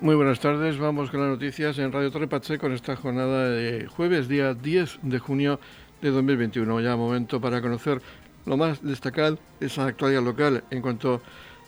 Muy 0.00 0.14
buenas 0.14 0.40
tardes, 0.40 0.78
vamos 0.78 1.10
con 1.10 1.20
las 1.20 1.28
noticias 1.28 1.78
en 1.78 1.92
Radio 1.92 2.10
Torre 2.10 2.26
Pacheco 2.26 2.66
en 2.66 2.72
esta 2.72 2.96
jornada 2.96 3.50
de 3.50 3.86
jueves, 3.86 4.28
día 4.28 4.54
10 4.54 5.00
de 5.02 5.18
junio 5.18 5.60
de 6.00 6.10
2021. 6.10 6.80
Ya 6.80 6.96
momento 6.96 7.38
para 7.38 7.60
conocer 7.60 8.00
lo 8.46 8.56
más 8.56 8.82
destacado 8.82 9.38
de 9.60 9.66
esa 9.66 9.84
actualidad 9.84 10.22
local 10.22 10.64
en 10.70 10.80
cuanto 10.80 11.20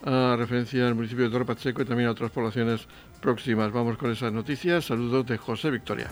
a 0.02 0.34
referencia 0.38 0.88
al 0.88 0.94
municipio 0.94 1.24
de 1.24 1.30
Torre 1.30 1.44
Pacheco 1.44 1.82
y 1.82 1.84
también 1.84 2.08
a 2.08 2.12
otras 2.12 2.30
poblaciones 2.30 2.88
próximas. 3.20 3.70
Vamos 3.70 3.98
con 3.98 4.10
esas 4.10 4.32
noticias. 4.32 4.86
Saludos 4.86 5.26
de 5.26 5.36
José 5.36 5.70
Victoria. 5.70 6.08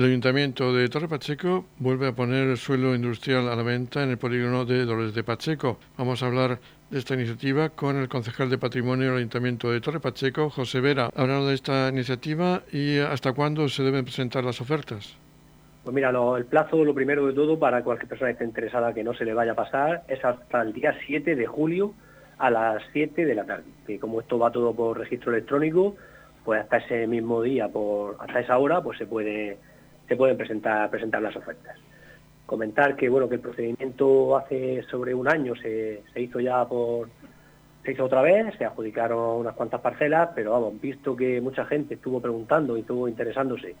El 0.00 0.06
Ayuntamiento 0.06 0.72
de 0.72 0.88
Torre 0.88 1.08
Pacheco 1.08 1.66
vuelve 1.78 2.08
a 2.08 2.12
poner 2.12 2.48
el 2.48 2.56
suelo 2.56 2.94
industrial 2.94 3.50
a 3.50 3.54
la 3.54 3.62
venta 3.62 4.02
en 4.02 4.08
el 4.08 4.16
polígono 4.16 4.64
de 4.64 4.86
Dolores 4.86 5.14
de 5.14 5.22
Pacheco. 5.22 5.76
Vamos 5.98 6.22
a 6.22 6.26
hablar 6.26 6.58
de 6.88 6.98
esta 6.98 7.12
iniciativa 7.12 7.68
con 7.68 7.96
el 7.96 8.08
concejal 8.08 8.48
de 8.48 8.56
Patrimonio 8.56 9.08
del 9.08 9.18
Ayuntamiento 9.18 9.70
de 9.70 9.82
Torre 9.82 10.00
Pacheco, 10.00 10.48
José 10.48 10.80
Vera. 10.80 11.10
Hablando 11.14 11.48
de 11.48 11.54
esta 11.54 11.90
iniciativa 11.90 12.62
y 12.72 12.98
hasta 12.98 13.34
cuándo 13.34 13.68
se 13.68 13.82
deben 13.82 14.04
presentar 14.04 14.42
las 14.42 14.62
ofertas. 14.62 15.18
Pues 15.84 15.94
mira, 15.94 16.08
el 16.08 16.46
plazo, 16.46 16.82
lo 16.82 16.94
primero 16.94 17.26
de 17.26 17.34
todo, 17.34 17.58
para 17.58 17.84
cualquier 17.84 18.08
persona 18.08 18.30
que 18.30 18.32
esté 18.32 18.44
interesada 18.46 18.94
que 18.94 19.04
no 19.04 19.12
se 19.12 19.26
le 19.26 19.34
vaya 19.34 19.52
a 19.52 19.56
pasar, 19.56 20.04
es 20.08 20.24
hasta 20.24 20.62
el 20.62 20.72
día 20.72 20.96
7 21.06 21.36
de 21.36 21.46
julio 21.46 21.92
a 22.38 22.48
las 22.48 22.82
7 22.94 23.26
de 23.26 23.34
la 23.34 23.44
tarde. 23.44 23.64
Que 23.86 23.98
como 23.98 24.22
esto 24.22 24.38
va 24.38 24.50
todo 24.50 24.72
por 24.72 24.98
registro 24.98 25.30
electrónico, 25.30 25.94
pues 26.42 26.62
hasta 26.62 26.78
ese 26.78 27.06
mismo 27.06 27.42
día, 27.42 27.68
por 27.68 28.16
hasta 28.18 28.40
esa 28.40 28.56
hora, 28.56 28.80
pues 28.80 28.96
se 28.96 29.04
puede 29.04 29.58
se 30.10 30.16
pueden 30.16 30.36
presentar 30.36 30.90
presentar 30.90 31.22
las 31.22 31.36
ofertas. 31.36 31.76
Comentar 32.44 32.96
que 32.96 33.08
bueno 33.08 33.28
que 33.28 33.36
el 33.36 33.40
procedimiento 33.40 34.36
hace 34.36 34.82
sobre 34.90 35.14
un 35.14 35.28
año 35.28 35.54
se, 35.54 36.02
hizo 36.16 36.40
ya 36.40 36.64
por 36.64 37.08
se 37.84 37.92
hizo 37.92 38.06
otra 38.06 38.20
vez, 38.20 38.52
se 38.58 38.64
adjudicaron 38.64 39.38
unas 39.38 39.54
cuantas 39.54 39.80
parcelas, 39.80 40.30
pero 40.34 40.50
vamos, 40.50 40.80
visto 40.80 41.14
que 41.14 41.40
mucha 41.40 41.64
gente 41.64 41.94
estuvo 41.94 42.20
preguntando 42.20 42.76
y 42.76 42.80
estuvo 42.80 43.06
interesándose 43.06 43.76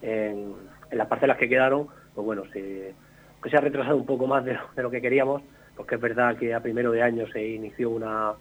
en, 0.00 0.54
las 0.90 1.06
parcelas 1.06 1.36
que 1.36 1.50
quedaron, 1.50 1.86
pues 2.14 2.24
bueno, 2.24 2.44
se, 2.50 2.94
que 3.42 3.50
se 3.50 3.56
ha 3.58 3.60
retrasado 3.60 3.98
un 3.98 4.06
poco 4.06 4.26
más 4.26 4.42
de 4.42 4.56
lo, 4.76 4.90
que 4.90 5.02
queríamos, 5.02 5.42
porque 5.76 5.96
es 5.96 6.00
verdad 6.00 6.38
que 6.38 6.54
a 6.54 6.60
primero 6.60 6.92
de 6.92 7.02
año 7.02 7.26
se 7.30 7.46
inició 7.46 7.90
una, 7.90 8.32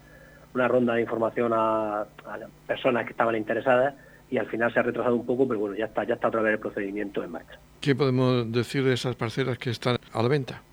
ronda 0.53 0.93
de 0.93 1.01
información 1.01 1.51
a, 1.51 2.03
a, 2.03 2.39
personas 2.65 3.03
que 3.03 3.11
estaban 3.11 3.35
interesadas 3.35 3.95
y 4.33 4.37
al 4.39 4.47
final 4.47 4.73
se 4.73 4.79
ha 4.79 4.83
retrasado 4.83 5.15
un 5.15 5.27
poco, 5.27 5.47
pero 5.47 5.59
bueno, 5.59 5.75
ya 5.75 5.85
está, 5.85 6.03
ya 6.05 6.15
está 6.15 6.29
otra 6.29 6.41
vez 6.41 6.53
el 6.53 6.59
procedimiento 6.59 7.23
en 7.23 7.33
marcha. 7.33 7.59
¿Qué 7.79 7.93
podemos 7.93 8.51
decir 8.51 8.83
de 8.83 8.93
esas 8.93 9.15
parcelas 9.15 9.59
que 9.59 9.69
están 9.69 9.97
a 10.11 10.23
la 10.23 10.27
venta? 10.27 10.63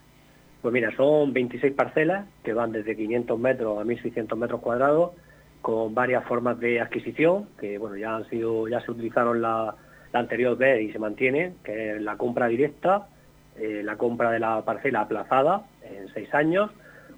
Pues 0.62 0.72
mira, 0.72 0.91
son 0.97 1.34
26 1.34 1.75
parcelas 1.75 2.27
que 2.42 2.55
van 2.55 2.72
desde 2.72 2.97
500 2.97 3.38
metros 3.38 3.78
a 3.78 3.84
1.600 3.84 4.34
metros 4.36 4.62
cuadrados, 4.62 5.11
con 5.61 5.94
varias 5.94 6.25
formas 6.25 6.58
de 6.58 6.81
adquisición, 6.81 7.48
que 7.61 7.77
bueno, 7.77 7.98
ya 7.98 8.16
han 8.16 8.31
sido, 8.31 8.66
ya 8.66 8.81
se 8.81 8.92
utilizaron 8.92 9.42
la, 9.42 9.75
anterior 10.14 10.56
vez 10.56 10.81
y 10.81 10.91
se 10.91 10.98
mantiene, 10.98 11.53
que 11.62 11.97
es 11.97 12.00
la 12.00 12.16
compra 12.16 12.48
directa, 12.48 13.08
eh, 13.58 13.83
la 13.84 13.98
compra 13.98 14.31
de 14.31 14.38
la 14.38 14.64
parcela 14.64 15.03
aplazada 15.03 15.66
en 15.83 16.08
seis 16.14 16.33
años, 16.33 16.70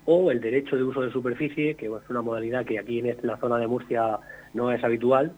o 0.06 0.32
el 0.32 0.40
derecho 0.40 0.74
de 0.74 0.82
uso 0.82 1.02
de 1.02 1.12
superficie, 1.12 1.76
que 1.76 1.86
es 1.86 2.10
una 2.10 2.20
modalidad 2.20 2.64
que 2.64 2.80
aquí 2.80 2.98
en 2.98 3.16
la 3.22 3.36
zona 3.36 3.58
de 3.58 3.68
Murcia 3.68 4.18
no 4.54 4.72
es 4.72 4.82
habitual, 4.82 5.32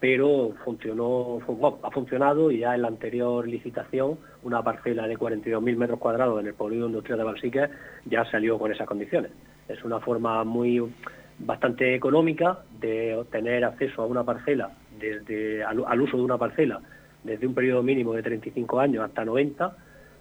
pero 0.00 0.54
funcionó, 0.64 1.40
ha 1.82 1.90
funcionado 1.90 2.50
y 2.50 2.60
ya 2.60 2.74
en 2.74 2.82
la 2.82 2.88
anterior 2.88 3.46
licitación 3.46 4.18
una 4.42 4.62
parcela 4.62 5.06
de 5.06 5.16
42.000 5.16 5.76
metros 5.76 5.98
cuadrados 5.98 6.40
en 6.40 6.46
el 6.46 6.54
polígono 6.54 6.86
industrial 6.88 7.18
de 7.18 7.24
Balsique 7.24 7.68
ya 8.06 8.24
salió 8.30 8.58
con 8.58 8.72
esas 8.72 8.86
condiciones. 8.86 9.30
Es 9.68 9.84
una 9.84 10.00
forma 10.00 10.42
muy 10.44 10.82
bastante 11.38 11.94
económica 11.94 12.60
de 12.80 13.14
obtener 13.14 13.64
acceso 13.64 14.02
a 14.02 14.06
una 14.06 14.24
parcela 14.24 14.70
desde 14.98 15.62
al, 15.62 16.00
uso 16.00 16.16
de 16.16 16.22
una 16.22 16.38
parcela 16.38 16.80
desde 17.22 17.46
un 17.46 17.54
periodo 17.54 17.82
mínimo 17.82 18.14
de 18.14 18.22
35 18.22 18.80
años 18.80 19.04
hasta 19.04 19.24
90 19.24 19.76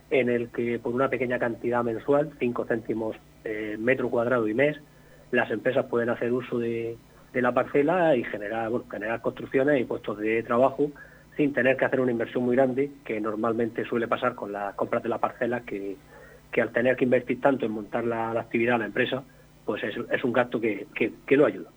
en 0.10 0.30
el 0.30 0.50
que 0.50 0.80
por 0.80 0.94
una 0.94 1.10
pequeña 1.10 1.40
cantidad 1.40 1.84
mensual, 1.84 2.32
5 2.38 2.66
céntimos 2.66 3.16
eh, 3.46 3.78
metro 3.80 4.10
cuadrado 4.10 4.48
y 4.48 4.54
mes, 4.54 4.76
las 5.32 5.50
empresas 5.52 5.86
pueden 5.86 6.10
hacer 6.10 6.34
uso 6.34 6.58
de, 6.58 6.98
de 7.34 7.42
la 7.42 7.54
parcela 7.54 8.16
y 8.16 8.24
generar, 8.24 8.72
generar 8.92 9.22
construcciones 9.22 9.82
y 9.82 9.86
puestos 9.86 10.18
de 10.18 10.44
trabajo 10.44 10.92
sin 11.40 11.54
tener 11.54 11.78
que 11.78 11.86
hacer 11.86 12.02
una 12.02 12.12
inversión 12.12 12.44
muy 12.44 12.54
grande, 12.58 12.92
que 13.06 13.22
normalmente 13.22 13.86
suele 13.86 14.10
pasar 14.10 14.36
con 14.36 14.52
las 14.52 14.76
compras 14.76 15.02
de 15.02 15.08
la 15.08 15.20
parcela, 15.20 15.62
que, 15.62 15.96
al 16.60 16.74
tener 16.74 16.98
que 16.98 17.06
invertir 17.06 17.40
tanto 17.40 17.66
en 17.66 17.72
montar 17.72 18.04
la, 18.04 18.32
actividad 18.32 18.74
de 18.74 18.80
la 18.80 18.86
empresa, 18.88 19.24
pues 19.64 19.82
es, 19.86 20.24
un 20.26 20.34
gasto 20.34 20.60
que, 20.60 20.88
que, 20.94 21.38
lo 21.38 21.46
ayuda. 21.46 21.70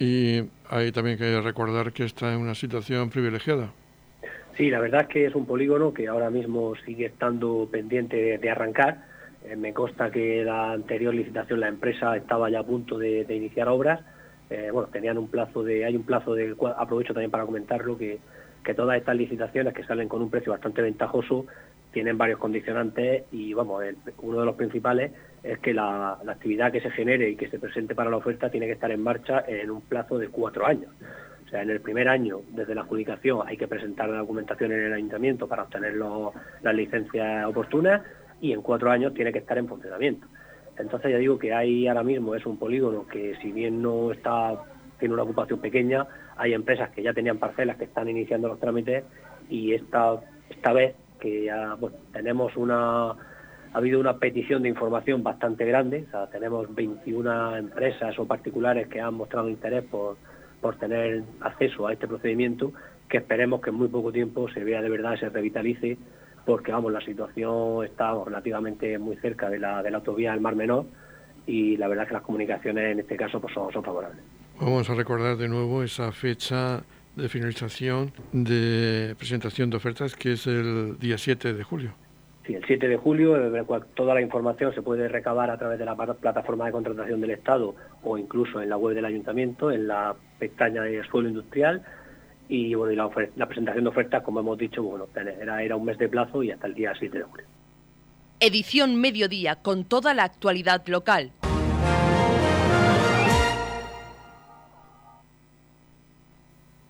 Y 0.00 0.42
hay 0.68 0.90
también 0.90 1.16
que 1.16 1.40
recordar 1.40 1.92
que 1.92 2.02
está 2.02 2.34
en 2.34 2.40
una 2.40 2.56
situación 2.56 3.08
privilegiada. 3.08 3.70
Sí, 4.56 4.68
la 4.68 4.80
verdad 4.80 5.02
es 5.02 5.06
que 5.06 5.26
es 5.26 5.34
un 5.36 5.46
polígono 5.46 5.94
que 5.94 6.08
ahora 6.08 6.30
mismo 6.30 6.74
sigue 6.84 7.06
estando 7.06 7.68
pendiente 7.70 8.38
de, 8.38 8.50
arrancar. 8.50 9.04
Eh, 9.44 9.54
me 9.54 9.72
consta 9.72 10.10
que 10.10 10.42
la 10.44 10.72
anterior 10.72 11.14
licitación 11.14 11.60
la 11.60 11.68
empresa 11.68 12.16
estaba 12.16 12.50
ya 12.50 12.58
a 12.58 12.64
punto 12.64 12.98
de 12.98 13.26
iniciar 13.28 13.68
obras 13.68 14.00
eh, 14.54 14.70
bueno, 14.70 14.88
tenían 14.88 15.18
un 15.18 15.28
plazo 15.28 15.62
de, 15.62 15.84
hay 15.84 15.96
un 15.96 16.04
plazo 16.04 16.34
cual 16.56 16.74
aprovecho 16.78 17.12
también 17.12 17.30
para 17.30 17.44
comentarlo, 17.44 17.98
que, 17.98 18.18
que 18.62 18.74
todas 18.74 18.96
estas 18.96 19.16
licitaciones 19.16 19.74
que 19.74 19.84
salen 19.84 20.08
con 20.08 20.22
un 20.22 20.30
precio 20.30 20.52
bastante 20.52 20.80
ventajoso 20.80 21.46
tienen 21.92 22.18
varios 22.18 22.38
condicionantes 22.38 23.24
y 23.32 23.52
vamos, 23.54 23.84
uno 24.18 24.40
de 24.40 24.46
los 24.46 24.56
principales 24.56 25.12
es 25.42 25.58
que 25.60 25.72
la, 25.72 26.18
actividad 26.26 26.72
que 26.72 26.80
se 26.80 26.90
genere 26.90 27.30
y 27.30 27.36
que 27.36 27.48
se 27.48 27.58
presente 27.58 27.94
para 27.94 28.10
la 28.10 28.16
oferta 28.16 28.50
tiene 28.50 28.66
que 28.66 28.72
estar 28.72 28.90
en 28.90 29.02
marcha 29.02 29.44
en 29.46 29.70
un 29.70 29.80
plazo 29.80 30.18
de 30.18 30.28
cuatro 30.28 30.66
años. 30.66 30.90
O 31.46 31.48
sea, 31.48 31.62
en 31.62 31.70
el 31.70 31.80
primer 31.80 32.08
año, 32.08 32.40
desde 32.50 32.74
la 32.74 32.82
adjudicación, 32.82 33.46
hay 33.46 33.56
que 33.56 33.68
presentar 33.68 34.08
la 34.08 34.18
documentación 34.18 34.72
en 34.72 34.80
el 34.86 34.92
ayuntamiento 34.92 35.46
para 35.46 35.64
obtener 35.64 35.94
las 35.94 36.74
licencias 36.74 37.46
oportunas 37.46 38.02
y 38.40 38.52
en 38.52 38.62
cuatro 38.62 38.90
años 38.90 39.14
tiene 39.14 39.32
que 39.32 39.38
estar 39.38 39.56
en 39.58 39.68
funcionamiento. 39.68 40.26
Entonces 40.78 41.12
ya 41.12 41.18
digo 41.18 41.38
que 41.38 41.52
hay 41.52 41.86
ahora 41.86 42.02
mismo 42.02 42.34
es 42.34 42.44
un 42.46 42.58
polígono 42.58 43.06
que 43.06 43.36
si 43.40 43.52
bien 43.52 43.80
no 43.80 44.12
está 44.12 44.56
tiene 44.98 45.14
una 45.14 45.24
ocupación 45.24 45.60
pequeña, 45.60 46.06
hay 46.36 46.54
empresas 46.54 46.90
que 46.90 47.02
ya 47.02 47.12
tenían 47.12 47.38
parcelas 47.38 47.76
que 47.76 47.84
están 47.84 48.08
iniciando 48.08 48.48
los 48.48 48.60
trámites 48.60 49.04
y 49.48 49.72
esta 49.72 50.20
esta 50.48 50.72
vez 50.72 50.94
que 51.20 51.44
ya 51.44 51.76
tenemos 52.12 52.56
una 52.56 53.10
ha 53.74 53.78
habido 53.78 53.98
una 53.98 54.18
petición 54.18 54.62
de 54.62 54.68
información 54.68 55.24
bastante 55.24 55.64
grande, 55.64 56.06
tenemos 56.30 56.72
21 56.72 57.56
empresas 57.56 58.16
o 58.20 58.24
particulares 58.24 58.86
que 58.86 59.00
han 59.00 59.14
mostrado 59.14 59.48
interés 59.48 59.82
por, 59.82 60.16
por 60.60 60.76
tener 60.76 61.24
acceso 61.40 61.88
a 61.88 61.92
este 61.92 62.06
procedimiento, 62.06 62.72
que 63.08 63.16
esperemos 63.16 63.60
que 63.60 63.70
en 63.70 63.76
muy 63.76 63.88
poco 63.88 64.12
tiempo 64.12 64.48
se 64.50 64.62
vea 64.62 64.80
de 64.80 64.88
verdad, 64.88 65.18
se 65.18 65.28
revitalice 65.28 65.98
porque 66.44 66.72
vamos, 66.72 66.92
la 66.92 67.00
situación 67.00 67.84
está 67.84 68.12
relativamente 68.24 68.98
muy 68.98 69.16
cerca 69.16 69.48
de 69.48 69.58
la, 69.58 69.82
de 69.82 69.90
la 69.90 69.98
autovía 69.98 70.32
del 70.32 70.40
Mar 70.40 70.56
Menor 70.56 70.86
y 71.46 71.76
la 71.76 71.88
verdad 71.88 72.04
es 72.04 72.08
que 72.08 72.14
las 72.14 72.22
comunicaciones 72.22 72.92
en 72.92 73.00
este 73.00 73.16
caso 73.16 73.40
pues 73.40 73.54
son, 73.54 73.70
favorables. 73.70 74.22
Vamos 74.60 74.88
a 74.88 74.94
recordar 74.94 75.36
de 75.36 75.48
nuevo 75.48 75.82
esa 75.82 76.12
fecha 76.12 76.82
de 77.16 77.28
finalización 77.28 78.12
de 78.32 79.14
presentación 79.18 79.70
de 79.70 79.76
ofertas 79.76 80.16
que 80.16 80.32
es 80.32 80.46
el 80.46 80.98
día 80.98 81.18
7 81.18 81.54
de 81.54 81.62
julio. 81.62 81.92
Sí, 82.46 82.54
el 82.54 82.64
7 82.66 82.88
de 82.88 82.96
julio, 82.96 83.36
toda 83.94 84.14
la 84.14 84.20
información 84.20 84.74
se 84.74 84.82
puede 84.82 85.08
recabar 85.08 85.50
a 85.50 85.56
través 85.56 85.78
de 85.78 85.86
la 85.86 85.96
plataforma 85.96 86.66
de 86.66 86.72
contratación 86.72 87.20
del 87.20 87.30
Estado 87.30 87.74
o 88.02 88.18
incluso 88.18 88.60
en 88.60 88.68
la 88.68 88.76
web 88.76 88.94
del 88.94 89.06
Ayuntamiento, 89.06 89.70
en 89.70 89.88
la 89.88 90.14
pestaña 90.38 90.82
de 90.82 91.02
suelo 91.04 91.28
industrial 91.28 91.82
y 92.48 92.74
bueno 92.74 93.10
la, 93.36 93.46
presentación 93.46 93.84
de 93.84 93.90
ofertas, 93.90 94.22
como 94.22 94.40
hemos 94.40 94.58
dicho, 94.58 94.82
bueno, 94.82 95.06
era, 95.14 95.62
era 95.62 95.76
un 95.76 95.84
mes 95.84 95.98
de 95.98 96.08
plazo 96.08 96.42
y 96.42 96.50
hasta 96.50 96.66
el 96.66 96.74
día 96.74 96.92
7 96.98 97.18
de 97.18 97.24
julio. 97.24 97.46
Edición 98.40 98.96
Mediodía 98.96 99.56
con 99.56 99.84
toda 99.84 100.12
la 100.12 100.24
actualidad 100.24 100.86
local. 100.86 101.30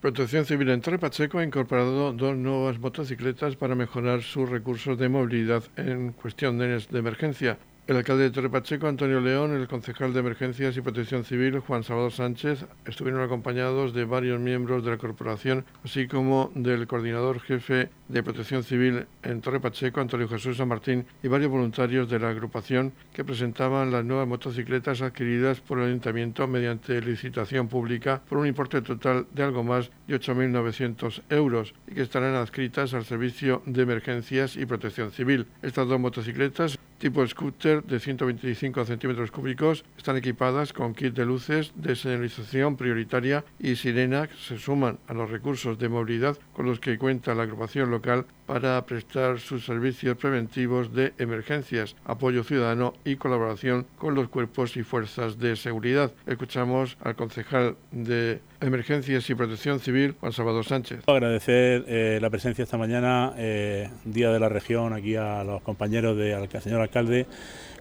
Protección 0.04 0.44
Civil 0.44 0.68
en 0.68 0.82
Torre 0.82 0.98
Pacheco 0.98 1.38
ha 1.38 1.44
incorporado 1.44 2.12
dos 2.12 2.36
nuevas 2.36 2.78
motocicletas 2.78 3.56
para 3.56 3.74
mejorar 3.74 4.20
sus 4.20 4.50
recursos 4.50 4.98
de 4.98 5.08
movilidad 5.08 5.64
en 5.76 6.12
cuestiones 6.12 6.90
de 6.90 6.98
emergencia. 6.98 7.56
El 7.86 7.98
alcalde 7.98 8.22
de 8.22 8.30
Torre 8.30 8.48
Pacheco, 8.48 8.88
Antonio 8.88 9.20
León, 9.20 9.54
el 9.54 9.68
concejal 9.68 10.14
de 10.14 10.20
Emergencias 10.20 10.74
y 10.74 10.80
Protección 10.80 11.22
Civil, 11.22 11.58
Juan 11.58 11.84
Salvador 11.84 12.12
Sánchez, 12.12 12.64
estuvieron 12.86 13.20
acompañados 13.20 13.92
de 13.92 14.06
varios 14.06 14.40
miembros 14.40 14.82
de 14.82 14.92
la 14.92 14.96
corporación, 14.96 15.66
así 15.84 16.08
como 16.08 16.50
del 16.54 16.86
coordinador 16.86 17.40
jefe 17.40 17.90
de 18.08 18.22
Protección 18.22 18.64
Civil 18.64 19.06
en 19.22 19.42
Torre 19.42 19.60
Pacheco, 19.60 20.00
Antonio 20.00 20.26
Jesús 20.30 20.56
San 20.56 20.68
Martín, 20.68 21.04
y 21.22 21.28
varios 21.28 21.50
voluntarios 21.50 22.08
de 22.08 22.18
la 22.18 22.30
agrupación 22.30 22.94
que 23.12 23.22
presentaban 23.22 23.92
las 23.92 24.02
nuevas 24.02 24.28
motocicletas 24.28 25.02
adquiridas 25.02 25.60
por 25.60 25.78
el 25.78 25.88
Ayuntamiento 25.88 26.48
mediante 26.48 27.02
licitación 27.02 27.68
pública 27.68 28.22
por 28.26 28.38
un 28.38 28.46
importe 28.46 28.80
total 28.80 29.26
de 29.30 29.42
algo 29.42 29.62
más 29.62 29.90
de 30.06 30.18
8.900 30.18 31.20
euros 31.28 31.74
y 31.86 31.96
que 31.96 32.02
estarán 32.02 32.34
adscritas 32.34 32.94
al 32.94 33.04
Servicio 33.04 33.62
de 33.66 33.82
Emergencias 33.82 34.56
y 34.56 34.64
Protección 34.64 35.10
Civil. 35.10 35.48
Estas 35.60 35.86
dos 35.86 36.00
motocicletas 36.00 36.78
tipo 37.04 37.26
scooter 37.26 37.84
de 37.84 38.00
125 38.00 38.86
centímetros 38.86 39.30
cúbicos. 39.30 39.84
Están 39.98 40.16
equipadas 40.16 40.72
con 40.72 40.94
kit 40.94 41.12
de 41.12 41.26
luces 41.26 41.70
de 41.76 41.96
señalización 41.96 42.78
prioritaria 42.78 43.44
y 43.60 43.76
sirena 43.76 44.26
que 44.26 44.36
se 44.36 44.56
suman 44.56 44.98
a 45.06 45.12
los 45.12 45.28
recursos 45.28 45.78
de 45.78 45.90
movilidad 45.90 46.38
con 46.54 46.64
los 46.64 46.80
que 46.80 46.96
cuenta 46.96 47.34
la 47.34 47.42
agrupación 47.42 47.90
local 47.90 48.24
para 48.46 48.84
prestar 48.84 49.40
sus 49.40 49.64
servicios 49.64 50.16
preventivos 50.16 50.92
de 50.92 51.12
emergencias, 51.18 51.96
apoyo 52.04 52.44
ciudadano 52.44 52.94
y 53.04 53.16
colaboración 53.16 53.86
con 53.98 54.14
los 54.14 54.28
cuerpos 54.28 54.76
y 54.76 54.82
fuerzas 54.82 55.38
de 55.38 55.56
seguridad. 55.56 56.12
Escuchamos 56.26 56.96
al 57.02 57.16
concejal 57.16 57.76
de 57.90 58.40
Emergencias 58.60 59.28
y 59.28 59.34
Protección 59.34 59.80
Civil, 59.80 60.14
Juan 60.20 60.32
Salvador 60.32 60.64
Sánchez. 60.64 61.00
Agradecer 61.06 61.84
eh, 61.86 62.18
la 62.20 62.30
presencia 62.30 62.64
esta 62.64 62.78
mañana, 62.78 63.34
eh, 63.36 63.90
Día 64.04 64.30
de 64.30 64.40
la 64.40 64.48
Región, 64.48 64.92
aquí 64.92 65.16
a 65.16 65.44
los 65.44 65.62
compañeros 65.62 66.16
de, 66.16 66.34
al 66.34 66.48
señor 66.62 66.80
alcalde, 66.80 67.26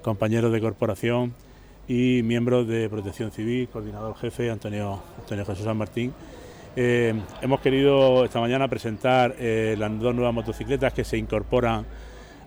compañeros 0.02 0.52
de 0.52 0.62
corporación 0.62 1.34
y 1.88 2.22
miembros 2.24 2.68
de 2.68 2.90
Protección 2.90 3.32
Civil, 3.32 3.68
coordinador 3.68 4.16
jefe 4.16 4.50
Antonio, 4.50 5.02
Antonio 5.20 5.46
Jesús 5.46 5.66
San 5.66 5.78
Martín 5.78 6.14
eh, 6.76 7.14
hemos 7.42 7.60
querido 7.62 8.26
esta 8.26 8.40
mañana 8.40 8.68
presentar 8.68 9.36
eh, 9.38 9.76
las 9.78 10.00
dos 10.00 10.16
nuevas 10.16 10.34
motocicletas 10.34 10.92
que 10.94 11.04
se 11.04 11.18
incorporan 11.18 11.86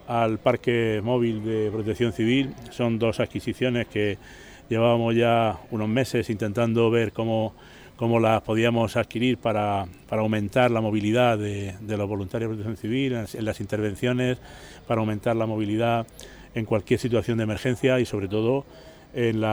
al 0.09 0.39
parque 0.39 1.01
móvil 1.03 1.45
de 1.45 1.71
protección 1.71 2.13
civil. 2.13 2.55
Son 2.71 2.99
dos 2.99 3.21
adquisiciones 3.21 3.87
que 3.87 4.19
llevábamos 4.69 5.15
ya 5.15 5.59
unos 5.71 5.89
meses 5.89 6.29
intentando 6.29 6.91
ver 6.91 7.13
cómo, 7.13 7.55
cómo 7.97 8.19
las 8.19 8.43
podíamos 8.43 8.97
adquirir 8.97 9.39
para, 9.39 9.87
aumentar 10.11 10.71
la 10.73 10.81
movilidad 10.81 11.39
de, 11.39 11.75
los 11.87 12.09
voluntarios 12.09 12.51
de 12.51 12.57
protección 12.57 12.77
civil 12.77 13.13
en 13.33 13.45
las, 13.45 13.61
intervenciones, 13.61 14.39
para 14.89 15.01
aumentar 15.01 15.37
la 15.37 15.47
movilidad 15.47 16.07
en 16.55 16.65
cualquier 16.65 16.99
situación 16.99 17.39
de 17.39 17.45
emergencia 17.45 18.01
y 18.01 18.07
sobre 18.07 18.27
todo 18.27 18.65
en, 19.15 19.45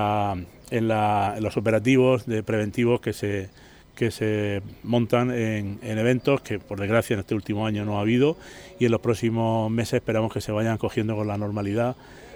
en 0.72 0.88
los 0.88 1.58
operativos 1.58 2.26
de 2.26 2.42
preventivos 2.42 3.02
que 3.02 3.14
se 3.14 3.50
que 3.96 4.12
se 4.12 4.62
montan 4.84 5.32
en, 5.32 5.80
eventos 5.82 6.42
que 6.42 6.60
por 6.60 6.80
desgracia 6.80 7.14
en 7.14 7.20
este 7.20 7.36
último 7.36 7.66
año 7.66 7.86
no 7.86 7.98
ha 7.98 8.02
habido 8.02 8.38
y 8.80 8.86
en 8.86 8.92
los 8.92 9.02
próximos 9.02 9.70
meses 9.70 9.96
esperamos 9.96 10.34
que 10.34 10.42
se 10.42 10.52
vayan 10.52 10.78
cogiendo 10.78 11.16
con 11.16 11.28
la 11.28 11.38
normalidad, 11.38 11.96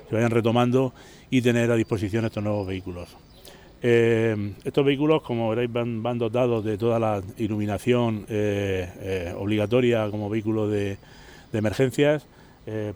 se 0.10 0.16
vayan 0.16 0.32
retomando 0.32 0.94
y 1.30 1.42
tener 1.42 1.72
a 1.72 1.76
disposición 1.76 2.26
estos 2.26 2.44
nuevos 2.44 2.68
vehículos. 2.68 3.10
Eh, 3.82 4.54
estos 4.64 4.86
vehículos, 4.86 5.22
como 5.22 5.50
veréis, 5.50 5.72
van, 5.72 6.18
dotados 6.18 6.64
de 6.64 6.78
toda 6.78 7.00
la 7.00 7.22
iluminación 7.38 8.26
eh, 8.28 8.90
eh, 9.00 9.34
obligatoria 9.38 10.10
como 10.10 10.30
vehículo 10.30 10.68
de, 10.68 10.98
de 11.52 11.58
emergencias 11.60 12.26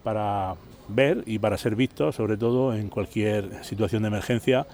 para 0.03 0.55
ver 0.89 1.23
y 1.25 1.39
para 1.39 1.57
ser 1.57 1.77
vistos, 1.77 2.15
sobre 2.15 2.35
todo 2.35 2.75
en 2.75 2.89
cualquier 2.89 3.63
situación 3.63 4.01
de 4.03 4.09
emergencia 4.09 4.67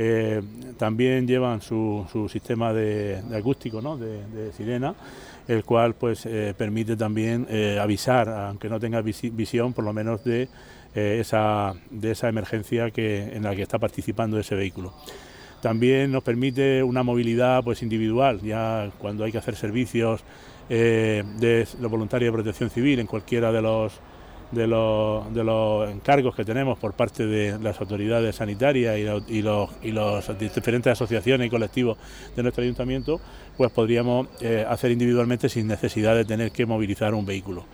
eh, 0.00 0.40
también 0.76 1.26
llevan 1.26 1.60
su, 1.60 2.06
sistema 2.30 2.72
de, 2.72 3.20
acústico, 3.36 3.82
¿no? 3.82 3.96
de, 3.96 4.52
sirena, 4.52 4.94
el 5.48 5.64
cual 5.64 5.96
pues 5.96 6.24
eh, 6.24 6.54
permite 6.56 6.96
también 6.96 7.46
eh, 7.50 7.78
avisar, 7.80 8.28
aunque 8.28 8.68
no 8.68 8.78
tenga 8.78 9.02
visión, 9.02 9.72
por 9.72 9.84
lo 9.84 9.92
menos 9.92 10.22
de 10.22 10.48
esa, 10.94 11.74
de 11.90 12.12
esa 12.12 12.28
emergencia 12.28 12.90
que, 12.90 13.36
en 13.36 13.42
la 13.42 13.54
que 13.54 13.62
está 13.62 13.78
participando 13.78 14.38
ese 14.38 14.54
vehículo. 14.54 14.94
También 15.60 16.12
nos 16.12 16.22
permite 16.22 16.82
una 16.82 17.02
movilidad 17.02 17.64
pues 17.64 17.82
individual, 17.82 18.40
ya 18.40 18.90
cuando 18.98 19.24
hay 19.24 19.32
que 19.32 19.38
hacer 19.38 19.56
servicios 19.56 20.22
de 20.68 21.66
los 21.80 21.90
voluntarios 21.90 22.28
de 22.28 22.32
protección 22.32 22.70
civil 22.70 22.98
en 23.00 23.06
cualquiera 23.06 23.50
de 23.52 23.62
los 23.62 24.00
de 24.50 24.66
los, 24.66 25.32
de 25.34 25.44
los 25.44 25.90
encargos 25.90 26.34
que 26.34 26.44
tenemos 26.44 26.78
por 26.78 26.94
parte 26.94 27.26
de 27.26 27.58
las 27.58 27.80
autoridades 27.80 28.36
sanitarias 28.36 28.98
y, 28.98 29.42
los, 29.42 29.70
y 29.82 29.92
los 29.92 30.38
diferentes 30.38 30.92
asociaciones 30.92 31.46
y 31.46 31.50
colectivos 31.50 31.98
de 32.34 32.42
nuestro 32.42 32.62
ayuntamiento, 32.62 33.20
pues 33.56 33.70
podríamos 33.72 34.28
eh, 34.40 34.64
hacer 34.66 34.90
individualmente 34.90 35.48
sin 35.48 35.66
necesidad 35.66 36.14
de 36.14 36.24
tener 36.24 36.50
que 36.50 36.64
movilizar 36.64 37.14
un 37.14 37.26
vehículo. 37.26 37.64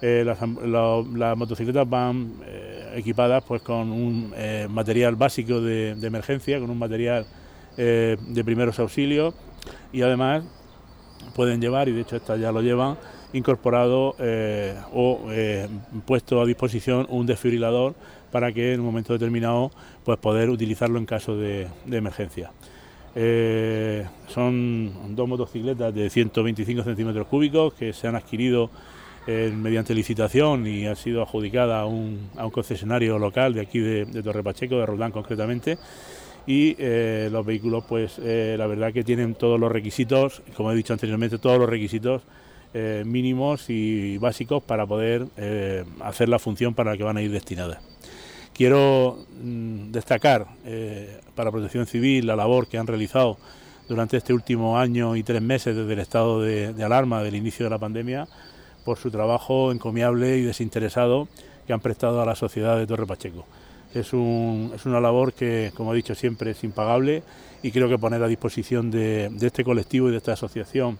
Eh, 0.00 0.24
las, 0.24 1.36
motocicletas 1.36 1.88
van 1.88 2.34
eh, 2.46 2.94
equipadas 2.96 3.42
pues 3.44 3.62
con 3.62 3.90
un 3.90 4.34
material 4.70 5.16
básico 5.16 5.60
de, 5.60 5.90
emergencia, 6.02 6.58
con 6.58 6.70
un 6.70 6.78
material 6.78 7.26
de 7.76 8.42
primeros 8.44 8.78
auxilios 8.78 9.34
y 9.92 10.02
además 10.02 10.44
pueden 11.34 11.60
llevar, 11.60 11.88
y 11.88 11.92
de 11.92 12.02
hecho 12.02 12.14
estas 12.14 12.38
ya 12.38 12.52
lo 12.52 12.62
llevan, 12.62 12.96
incorporado 13.34 14.14
eh, 14.18 14.74
o 14.92 15.26
eh, 15.30 15.68
puesto 16.06 16.40
a 16.40 16.46
disposición 16.46 17.06
un 17.10 17.26
desfibrilador 17.26 17.94
para 18.30 18.52
que 18.52 18.72
en 18.72 18.80
un 18.80 18.86
momento 18.86 19.12
determinado 19.12 19.70
pues 20.04 20.18
poder 20.18 20.48
utilizarlo 20.50 20.98
en 20.98 21.06
caso 21.06 21.36
de, 21.36 21.68
emergencia. 21.90 22.52
Eh, 23.16 24.06
son 24.28 25.14
dos 25.14 25.28
motocicletas 25.28 25.94
de 25.94 26.10
125 26.10 26.82
centímetros 26.82 27.26
cúbicos 27.26 27.74
que 27.74 27.92
se 27.92 28.08
han 28.08 28.16
adquirido 28.16 28.70
mediante 29.26 29.94
licitación 29.94 30.66
y 30.66 30.86
ha 30.86 30.94
sido 30.94 31.22
adjudicada 31.22 31.80
a 31.80 31.86
un, 31.86 32.28
concesionario 32.52 33.18
local 33.18 33.54
de 33.54 33.62
aquí 33.62 33.78
de, 33.78 34.04
Torre 34.22 34.42
Pacheco, 34.42 34.76
de 34.76 34.84
Roldán 34.84 35.12
concretamente. 35.12 35.78
Y 36.46 36.76
los 37.30 37.46
vehículos, 37.46 37.84
pues 37.88 38.18
la 38.18 38.66
verdad 38.66 38.92
que 38.92 39.02
tienen 39.02 39.34
todos 39.34 39.58
los 39.58 39.72
requisitos, 39.72 40.42
como 40.54 40.72
he 40.72 40.76
dicho 40.76 40.92
anteriormente, 40.92 41.38
todos 41.38 41.58
los 41.58 41.70
requisitos 41.70 42.20
eh, 42.76 43.04
mínimos 43.06 43.70
y 43.70 44.18
básicos 44.18 44.60
para 44.60 44.84
poder 44.84 45.28
eh, 45.36 45.84
hacer 46.00 46.28
la 46.28 46.40
función 46.40 46.74
para 46.74 46.90
la 46.90 46.96
que 46.96 47.04
van 47.04 47.16
a 47.16 47.22
ir 47.22 47.30
destinadas. 47.30 47.78
Quiero 48.52 49.26
mm, 49.40 49.92
destacar 49.92 50.48
eh, 50.64 51.20
para 51.36 51.52
Protección 51.52 51.86
Civil 51.86 52.26
la 52.26 52.34
labor 52.34 52.66
que 52.66 52.76
han 52.76 52.88
realizado 52.88 53.38
durante 53.88 54.16
este 54.16 54.34
último 54.34 54.76
año 54.76 55.14
y 55.14 55.22
tres 55.22 55.40
meses 55.40 55.76
desde 55.76 55.92
el 55.92 56.00
estado 56.00 56.42
de, 56.42 56.74
alarma 56.82 57.22
del 57.22 57.36
inicio 57.36 57.62
de 57.62 57.70
la 57.70 57.78
pandemia 57.78 58.26
por 58.84 58.98
su 58.98 59.08
trabajo 59.08 59.70
encomiable 59.70 60.38
y 60.38 60.42
desinteresado 60.42 61.28
que 61.68 61.74
han 61.74 61.80
prestado 61.80 62.22
a 62.22 62.26
la 62.26 62.34
sociedad 62.34 62.76
de 62.76 62.88
Torre 62.88 63.06
Pacheco. 63.06 63.46
Es, 63.94 64.12
una 64.12 65.00
labor 65.00 65.32
que, 65.32 65.70
como 65.76 65.92
he 65.92 65.96
dicho 65.96 66.16
siempre, 66.16 66.50
es 66.50 66.64
impagable 66.64 67.22
y 67.62 67.70
creo 67.70 67.88
que 67.88 67.98
poner 67.98 68.20
a 68.20 68.26
disposición 68.26 68.90
de 68.90 69.30
este 69.40 69.62
colectivo 69.62 70.08
y 70.08 70.10
de 70.10 70.16
esta 70.16 70.32
asociación 70.32 70.98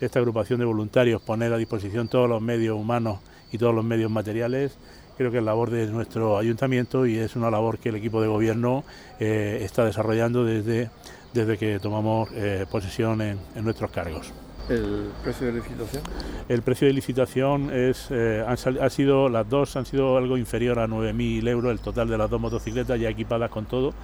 esta 0.00 0.18
agrupación 0.18 0.60
de 0.60 0.66
voluntarios 0.66 1.20
poner 1.22 1.52
a 1.52 1.56
disposición 1.56 2.08
todos 2.08 2.28
los 2.28 2.40
medios 2.40 2.76
humanos 2.76 3.18
y 3.52 3.58
todos 3.58 3.74
los 3.74 3.84
medios 3.84 4.10
materiales. 4.10 4.78
Creo 5.16 5.32
que 5.32 5.38
es 5.38 5.44
labor 5.44 5.70
de 5.70 5.86
nuestro 5.88 6.38
ayuntamiento 6.38 7.04
y 7.06 7.18
es 7.18 7.34
una 7.34 7.50
labor 7.50 7.78
que 7.78 7.88
el 7.88 7.96
equipo 7.96 8.22
de 8.22 8.28
gobierno 8.28 8.84
eh, 9.18 9.58
está 9.62 9.84
desarrollando 9.84 10.44
desde, 10.44 10.90
desde 11.34 11.58
que 11.58 11.80
tomamos 11.80 12.28
eh, 12.34 12.66
posesión 12.70 13.20
en, 13.20 13.38
nuestros 13.56 13.90
cargos. 13.90 14.32
¿El 14.68 15.10
precio 15.24 15.46
de 15.46 15.54
licitación? 15.54 16.02
El 16.48 16.62
precio 16.62 16.86
de 16.86 16.92
licitación 16.92 17.70
es, 17.72 18.08
eh, 18.10 18.44
ha 18.46 18.90
sido, 18.90 19.28
las 19.28 19.48
dos 19.48 19.74
han 19.76 19.86
sido 19.86 20.16
algo 20.18 20.36
inferior 20.36 20.78
a 20.78 20.86
9.000 20.86 21.48
euros, 21.48 21.72
el 21.72 21.80
total 21.80 22.08
de 22.08 22.18
las 22.18 22.30
dos 22.30 22.40
motocicletas 22.40 23.00
ya 23.00 23.08
equipadas 23.08 23.50
con 23.50 23.66
todo, 23.66 23.94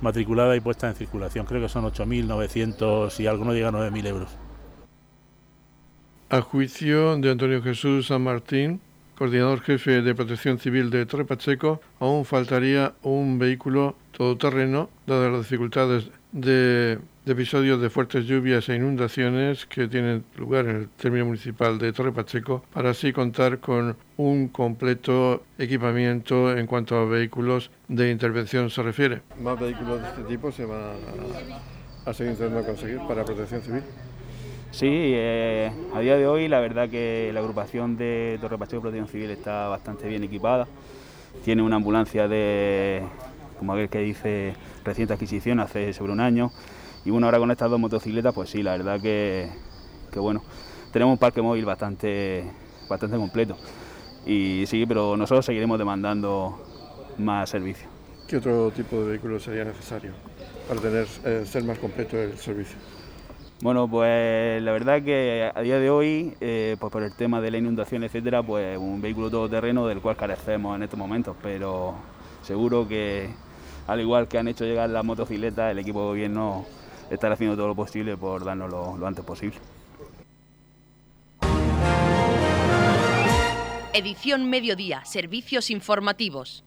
matriculadas 0.00 0.56
y 0.56 0.60
puestas 0.60 0.90
en 0.90 0.96
circulación. 0.96 1.46
Creo 1.46 1.60
que 1.60 1.68
son 1.68 1.84
8.900 1.84 3.20
y 3.20 3.26
algo 3.28 3.44
no 3.44 3.52
llega 3.52 3.68
a 3.68 3.72
9.000 3.72 4.06
euros. 4.08 4.30
A 6.34 6.40
juicio 6.40 7.16
de 7.16 7.30
Antonio 7.30 7.62
Jesús 7.62 8.08
San 8.08 8.22
Martín, 8.22 8.80
coordinador 9.16 9.60
jefe 9.60 10.02
de 10.02 10.16
Protección 10.16 10.58
Civil 10.58 10.90
de 10.90 11.06
Torre 11.06 11.24
Pacheco, 11.24 11.80
aún 12.00 12.24
faltaría 12.24 12.94
un 13.04 13.38
vehículo 13.38 13.94
todoterreno, 14.10 14.90
dadas 15.06 15.30
las 15.30 15.42
dificultades 15.42 16.10
de, 16.32 16.98
episodios 17.24 17.80
de 17.80 17.88
fuertes 17.88 18.26
lluvias 18.26 18.68
e 18.68 18.74
inundaciones 18.74 19.64
que 19.66 19.86
tienen 19.86 20.24
lugar 20.36 20.66
en 20.66 20.74
el 20.74 20.88
término 20.88 21.26
municipal 21.26 21.78
de 21.78 21.92
Torre 21.92 22.10
Pacheco, 22.10 22.64
para 22.72 22.90
así 22.90 23.12
contar 23.12 23.60
con 23.60 23.96
un 24.16 24.48
completo 24.48 25.44
equipamiento 25.56 26.50
en 26.58 26.66
cuanto 26.66 26.96
a 26.96 27.04
vehículos 27.04 27.70
de 27.86 28.10
intervención 28.10 28.70
se 28.70 28.82
refiere. 28.82 29.22
¿Más 29.40 29.56
vehículos 29.60 30.02
de 30.02 30.08
este 30.08 30.22
tipo 30.24 30.50
se 30.50 30.64
van 30.64 30.80
a, 32.04 32.10
a 32.10 32.12
seguir 32.12 32.32
intentando 32.32 32.66
conseguir 32.66 32.98
para 33.06 33.24
Protección 33.24 33.62
Civil? 33.62 33.82
Sí, 34.74 34.88
eh, 34.90 35.70
a 35.94 36.00
día 36.00 36.16
de 36.16 36.26
hoy 36.26 36.48
la 36.48 36.58
verdad 36.58 36.90
que 36.90 37.30
la 37.32 37.38
agrupación 37.38 37.96
de 37.96 38.38
Torre 38.40 38.58
Pacheco 38.58 38.82
Protección 38.82 39.06
Civil 39.06 39.30
está 39.30 39.68
bastante 39.68 40.08
bien 40.08 40.24
equipada. 40.24 40.66
Tiene 41.44 41.62
una 41.62 41.76
ambulancia 41.76 42.26
de, 42.26 43.04
como 43.56 43.74
aquel 43.74 43.88
que 43.88 44.00
dice, 44.00 44.56
reciente 44.84 45.14
adquisición 45.14 45.60
hace 45.60 45.92
sobre 45.92 46.10
un 46.10 46.18
año. 46.18 46.50
Y 47.04 47.10
bueno, 47.10 47.28
ahora 47.28 47.38
con 47.38 47.52
estas 47.52 47.70
dos 47.70 47.78
motocicletas, 47.78 48.34
pues 48.34 48.50
sí, 48.50 48.64
la 48.64 48.72
verdad 48.72 49.00
que, 49.00 49.48
bueno, 50.16 50.42
tenemos 50.92 51.12
un 51.12 51.18
parque 51.18 51.40
móvil 51.40 51.64
bastante, 51.64 52.42
bastante 52.88 53.16
completo. 53.16 53.56
Y 54.26 54.64
sí, 54.66 54.86
pero 54.86 55.16
nosotros 55.16 55.46
seguiremos 55.46 55.78
demandando 55.78 56.60
más 57.18 57.48
servicios. 57.48 57.88
¿Qué 58.26 58.38
otro 58.38 58.72
tipo 58.72 59.00
de 59.02 59.10
vehículo 59.10 59.38
sería 59.38 59.62
necesario 59.62 60.10
para 60.66 60.80
tener, 60.80 61.06
eh, 61.24 61.44
ser 61.46 61.62
más 61.62 61.78
completo 61.78 62.20
el 62.20 62.36
servicio? 62.38 62.76
Bueno, 63.60 63.88
pues 63.88 64.62
la 64.62 64.72
verdad 64.72 65.02
que 65.02 65.50
a 65.54 65.60
día 65.62 65.78
de 65.78 65.88
hoy, 65.88 66.34
eh, 66.40 66.76
pues 66.78 66.92
por 66.92 67.02
el 67.02 67.14
tema 67.16 67.40
de 67.40 67.50
la 67.50 67.58
inundación, 67.58 68.04
etcétera, 68.04 68.42
pues 68.42 68.76
un 68.76 69.00
vehículo 69.00 69.30
todoterreno 69.30 69.86
del 69.86 70.00
cual 70.00 70.16
carecemos 70.16 70.76
en 70.76 70.82
estos 70.82 70.98
momentos, 70.98 71.36
pero 71.42 71.94
seguro 72.42 72.86
que 72.86 73.30
al 73.86 74.00
igual 74.00 74.28
que 74.28 74.38
han 74.38 74.48
hecho 74.48 74.64
llegar 74.64 74.90
las 74.90 75.04
motocicletas, 75.04 75.70
el 75.70 75.78
equipo 75.78 76.00
de 76.00 76.06
gobierno 76.06 76.66
estará 77.10 77.34
haciendo 77.34 77.56
todo 77.56 77.68
lo 77.68 77.74
posible 77.74 78.16
por 78.16 78.44
darnos 78.44 78.70
lo 78.70 79.06
antes 79.06 79.24
posible. 79.24 79.56
Edición 83.96 84.50
Mediodía, 84.50 85.04
Servicios 85.04 85.70
Informativos. 85.70 86.64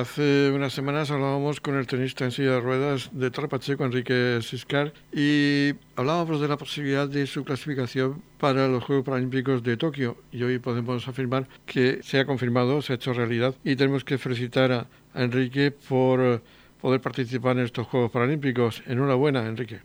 Hace 0.00 0.50
unas 0.50 0.72
semanas 0.72 1.10
hablábamos 1.10 1.60
con 1.60 1.76
el 1.76 1.86
tenista 1.86 2.24
en 2.24 2.30
silla 2.30 2.52
de 2.52 2.60
ruedas 2.60 3.10
de 3.12 3.30
Trapacheco, 3.30 3.84
Enrique 3.84 4.38
Siscar, 4.40 4.94
y 5.12 5.74
hablábamos 5.94 6.40
de 6.40 6.48
la 6.48 6.56
posibilidad 6.56 7.06
de 7.06 7.26
su 7.26 7.44
clasificación 7.44 8.22
para 8.38 8.66
los 8.66 8.82
Juegos 8.82 9.04
Paralímpicos 9.04 9.62
de 9.62 9.76
Tokio. 9.76 10.16
Y 10.32 10.42
hoy 10.42 10.58
podemos 10.58 11.06
afirmar 11.06 11.48
que 11.66 12.02
se 12.02 12.18
ha 12.18 12.24
confirmado, 12.24 12.80
se 12.80 12.94
ha 12.94 12.96
hecho 12.96 13.12
realidad, 13.12 13.54
y 13.62 13.76
tenemos 13.76 14.02
que 14.02 14.16
felicitar 14.16 14.72
a, 14.72 14.86
Enrique 15.14 15.70
por 15.70 16.40
poder 16.80 17.02
participar 17.02 17.58
en 17.58 17.66
estos 17.66 17.86
Juegos 17.86 18.10
Paralímpicos. 18.10 18.82
Enhorabuena, 18.86 19.44
Enrique. 19.46 19.80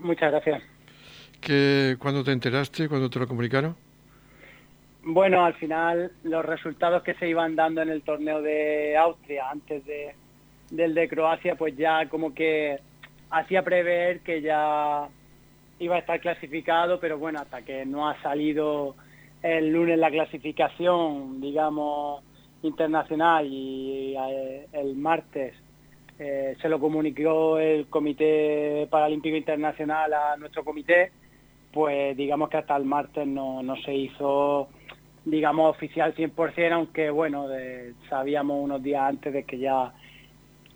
Muchas 0.00 0.32
gracias. 0.32 0.62
¿Qué, 1.40 1.96
¿Cuándo 1.98 2.22
te 2.22 2.32
enteraste? 2.32 2.90
¿Cuándo 2.90 3.08
te 3.08 3.18
lo 3.18 3.26
comunicaron? 3.26 3.74
Bueno, 5.08 5.44
al 5.44 5.54
final 5.54 6.10
los 6.24 6.44
resultados 6.44 7.04
que 7.04 7.14
se 7.14 7.28
iban 7.28 7.54
dando 7.54 7.80
en 7.80 7.90
el 7.90 8.02
torneo 8.02 8.42
de 8.42 8.96
Austria 8.96 9.48
antes 9.48 9.84
de, 9.86 10.16
del 10.72 10.94
de 10.94 11.08
Croacia, 11.08 11.54
pues 11.54 11.76
ya 11.76 12.08
como 12.08 12.34
que 12.34 12.80
hacía 13.30 13.62
prever 13.62 14.18
que 14.22 14.42
ya 14.42 15.08
iba 15.78 15.94
a 15.94 16.00
estar 16.00 16.18
clasificado, 16.18 16.98
pero 16.98 17.18
bueno, 17.18 17.38
hasta 17.38 17.62
que 17.62 17.86
no 17.86 18.08
ha 18.08 18.20
salido 18.20 18.96
el 19.44 19.68
lunes 19.68 19.96
la 19.96 20.10
clasificación, 20.10 21.40
digamos, 21.40 22.24
internacional 22.64 23.46
y 23.46 24.16
eh, 24.18 24.66
el 24.72 24.96
martes 24.96 25.54
eh, 26.18 26.56
se 26.60 26.68
lo 26.68 26.80
comunicó 26.80 27.60
el 27.60 27.86
Comité 27.86 28.88
Paralímpico 28.90 29.36
Internacional 29.36 30.12
a 30.12 30.36
nuestro 30.36 30.64
comité, 30.64 31.12
pues 31.72 32.16
digamos 32.16 32.48
que 32.48 32.56
hasta 32.56 32.76
el 32.76 32.86
martes 32.86 33.24
no, 33.24 33.62
no 33.62 33.76
se 33.76 33.94
hizo 33.94 34.68
digamos, 35.26 35.76
oficial 35.76 36.14
100%, 36.14 36.72
aunque 36.72 37.10
bueno, 37.10 37.48
sabíamos 38.08 38.62
unos 38.62 38.82
días 38.82 39.02
antes 39.02 39.32
de 39.32 39.42
que 39.42 39.58
ya 39.58 39.92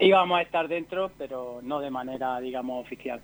íbamos 0.00 0.38
a 0.38 0.42
estar 0.42 0.66
dentro, 0.66 1.12
pero 1.16 1.60
no 1.62 1.80
de 1.80 1.90
manera, 1.90 2.38
digamos, 2.40 2.84
oficial. 2.84 3.20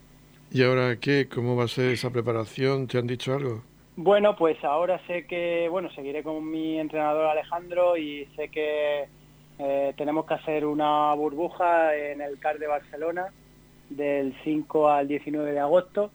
¿Y 0.52 0.62
ahora 0.62 0.96
qué? 1.00 1.28
¿Cómo 1.28 1.56
va 1.56 1.64
a 1.64 1.68
ser 1.68 1.90
esa 1.90 2.10
preparación? 2.10 2.86
¿Te 2.86 2.98
han 2.98 3.08
dicho 3.08 3.34
algo? 3.34 3.62
Bueno, 3.96 4.36
pues 4.36 4.62
ahora 4.62 5.00
sé 5.08 5.26
que, 5.26 5.68
bueno, 5.68 5.90
seguiré 5.90 6.22
con 6.22 6.48
mi 6.48 6.78
entrenador 6.78 7.26
Alejandro 7.26 7.96
y 7.96 8.26
sé 8.36 8.48
que 8.48 9.06
eh, 9.58 9.94
tenemos 9.96 10.26
que 10.26 10.34
hacer 10.34 10.64
una 10.64 11.12
burbuja 11.14 11.96
en 11.96 12.20
el 12.20 12.38
CAR 12.38 12.58
de 12.58 12.68
Barcelona 12.68 13.32
del 13.90 14.32
5 14.44 14.88
al 14.88 15.08
19 15.08 15.50
de 15.50 15.58
agosto. 15.58 16.12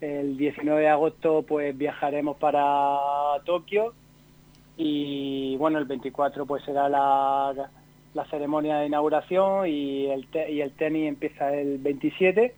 El 0.00 0.36
19 0.36 0.80
de 0.80 0.88
agosto 0.88 1.44
pues 1.46 1.76
viajaremos 1.78 2.38
para 2.38 3.40
Tokio 3.44 3.94
y 4.76 5.56
bueno, 5.56 5.78
el 5.78 5.84
24 5.84 6.46
pues 6.46 6.64
será 6.64 6.88
la, 6.88 7.70
la 8.14 8.24
ceremonia 8.26 8.78
de 8.78 8.86
inauguración 8.86 9.66
y 9.66 10.06
el, 10.06 10.26
y 10.50 10.60
el 10.60 10.72
tenis 10.72 11.08
empieza 11.08 11.52
el 11.54 11.78
27 11.78 12.54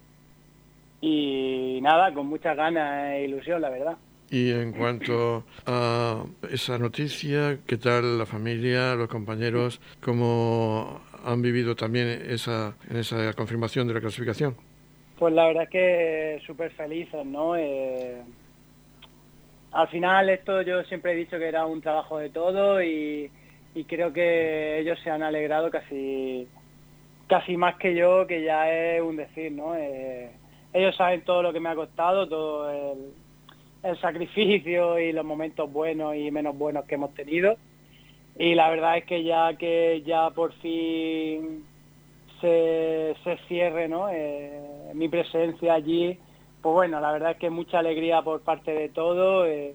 y 1.01 1.81
nada, 1.83 2.15
con 2.15 2.27
muchas 2.27 2.57
ganas 2.57 3.13
e 3.13 3.25
ilusión, 3.25 3.61
la 3.61 3.69
verdad. 3.69 3.97
Y 4.31 4.51
en 4.51 4.73
cuanto 4.73 5.45
a 5.67 6.25
esa 6.51 6.79
noticia, 6.79 7.59
¿qué 7.67 7.77
tal 7.77 8.19
la 8.19 8.27
familia, 8.27 8.95
los 8.95 9.09
compañeros, 9.09 9.81
cómo 10.01 11.03
han 11.25 11.43
vivido 11.43 11.77
también 11.77 12.09
esa, 12.27 12.75
en 12.91 12.97
esa 12.97 13.33
confirmación 13.35 13.87
de 13.87 13.95
la 13.95 14.01
clasificación? 14.01 14.57
Pues 15.19 15.35
la 15.35 15.47
verdad 15.47 15.65
es 15.65 15.69
que 15.69 16.43
súper 16.47 16.71
felices, 16.73 17.25
¿no? 17.27 17.55
Eh, 17.55 18.23
al 19.75 19.89
final 19.89 20.31
esto 20.31 20.63
yo 20.63 20.85
siempre 20.85 21.13
he 21.13 21.17
dicho 21.17 21.37
que 21.37 21.49
era 21.49 21.67
un 21.67 21.81
trabajo 21.81 22.19
de 22.19 22.31
todo 22.31 22.83
y, 22.83 23.31
creo 23.89 24.13
que 24.13 24.79
ellos 24.79 24.99
se 25.03 25.11
han 25.11 25.25
alegrado 25.25 25.69
casi 25.69 26.47
casi 27.27 27.57
más 27.57 27.75
que 27.77 27.95
yo, 27.97 28.27
que 28.27 28.45
ya 28.45 28.71
es 28.71 29.03
un 29.03 29.17
decir, 29.17 29.51
¿no? 29.51 29.75
Eh, 29.75 30.31
ellos 30.73 30.95
saben 30.95 31.23
todo 31.23 31.43
lo 31.43 31.53
que 31.53 31.59
me 31.59 31.71
ha 31.71 31.75
costado, 31.75 32.29
todo 32.29 32.71
el, 32.71 33.99
sacrificio 34.01 34.99
y 34.99 35.13
los 35.13 35.25
momentos 35.25 35.71
buenos 35.71 36.15
y 36.15 36.31
menos 36.31 36.57
buenos 36.57 36.85
que 36.85 36.95
hemos 36.95 37.13
tenido. 37.15 37.57
Y 38.39 38.55
la 38.55 38.71
verdad 38.71 38.99
es 38.99 39.05
que 39.05 39.25
ya 39.25 39.57
que 39.59 40.03
ya 40.07 40.31
por 40.31 40.53
fin 40.55 41.65
se, 42.41 43.15
cierre 43.49 43.89
¿no? 43.89 44.09
Eh, 44.11 44.93
mi 44.95 45.09
presencia 45.09 45.75
allí, 45.75 46.19
pues 46.65 46.73
bueno, 46.73 46.99
la 46.99 47.13
verdad 47.13 47.33
es 47.33 47.37
que 47.37 47.51
mucha 47.51 47.81
alegría 47.81 48.23
por 48.23 48.41
parte 48.41 48.73
de 48.73 48.89
todo. 48.89 49.45
Eh, 49.45 49.75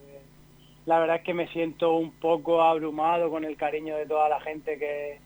la 0.88 0.98
verdad 0.98 1.18
es 1.18 1.22
que 1.22 1.36
me 1.36 1.48
siento 1.50 1.94
un 1.94 2.14
poco 2.14 2.64
abrumado 2.64 3.30
con 3.30 3.44
el 3.44 3.56
cariño 3.58 3.96
de 3.96 4.08
toda 4.08 4.28
la 4.28 4.42
gente 4.42 4.80
que, 4.80 5.20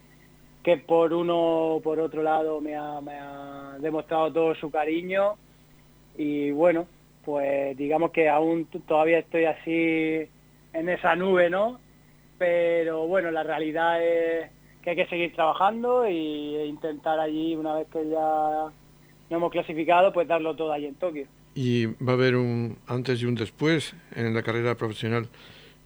que 0.61 0.75
por 0.75 1.13
uno 1.13 1.75
o 1.75 1.81
por 1.81 2.01
otro 2.01 2.21
lado 2.21 2.59
me 2.59 2.75
ha, 2.75 3.77
demostrado 3.79 4.33
todo 4.33 4.55
su 4.55 4.69
cariño. 4.69 5.35
Y 6.17 6.51
bueno, 6.51 6.85
pues 7.23 7.77
digamos 7.77 8.11
que 8.11 8.27
aún 8.27 8.65
todavía 8.85 9.19
estoy 9.19 9.45
así 9.45 10.27
en 10.73 10.89
esa 10.89 11.15
nube, 11.15 11.49
¿no? 11.49 11.79
Pero 12.37 13.07
bueno, 13.07 13.31
la 13.31 13.43
realidad 13.43 14.03
es 14.03 14.51
que 14.81 14.89
hay 14.89 14.95
que 14.97 15.07
seguir 15.07 15.33
trabajando 15.33 16.03
e 16.03 16.65
intentar 16.65 17.21
allí, 17.21 17.55
una 17.55 17.75
vez 17.75 17.87
que 17.87 18.09
ya 18.09 18.65
no 19.29 19.37
hemos 19.37 19.49
clasificado, 19.49 20.11
pues 20.11 20.27
darlo 20.27 20.57
todo 20.57 20.73
allí 20.73 20.87
en 20.87 20.95
Tokio 20.95 21.25
y 21.55 21.85
va 21.85 22.11
a 22.11 22.13
haber 22.13 22.35
un 22.35 22.77
antes 22.87 23.21
y 23.21 23.25
un 23.25 23.35
después 23.35 23.95
en 24.15 24.33
la 24.33 24.43
carrera 24.43 24.75
profesional 24.75 25.27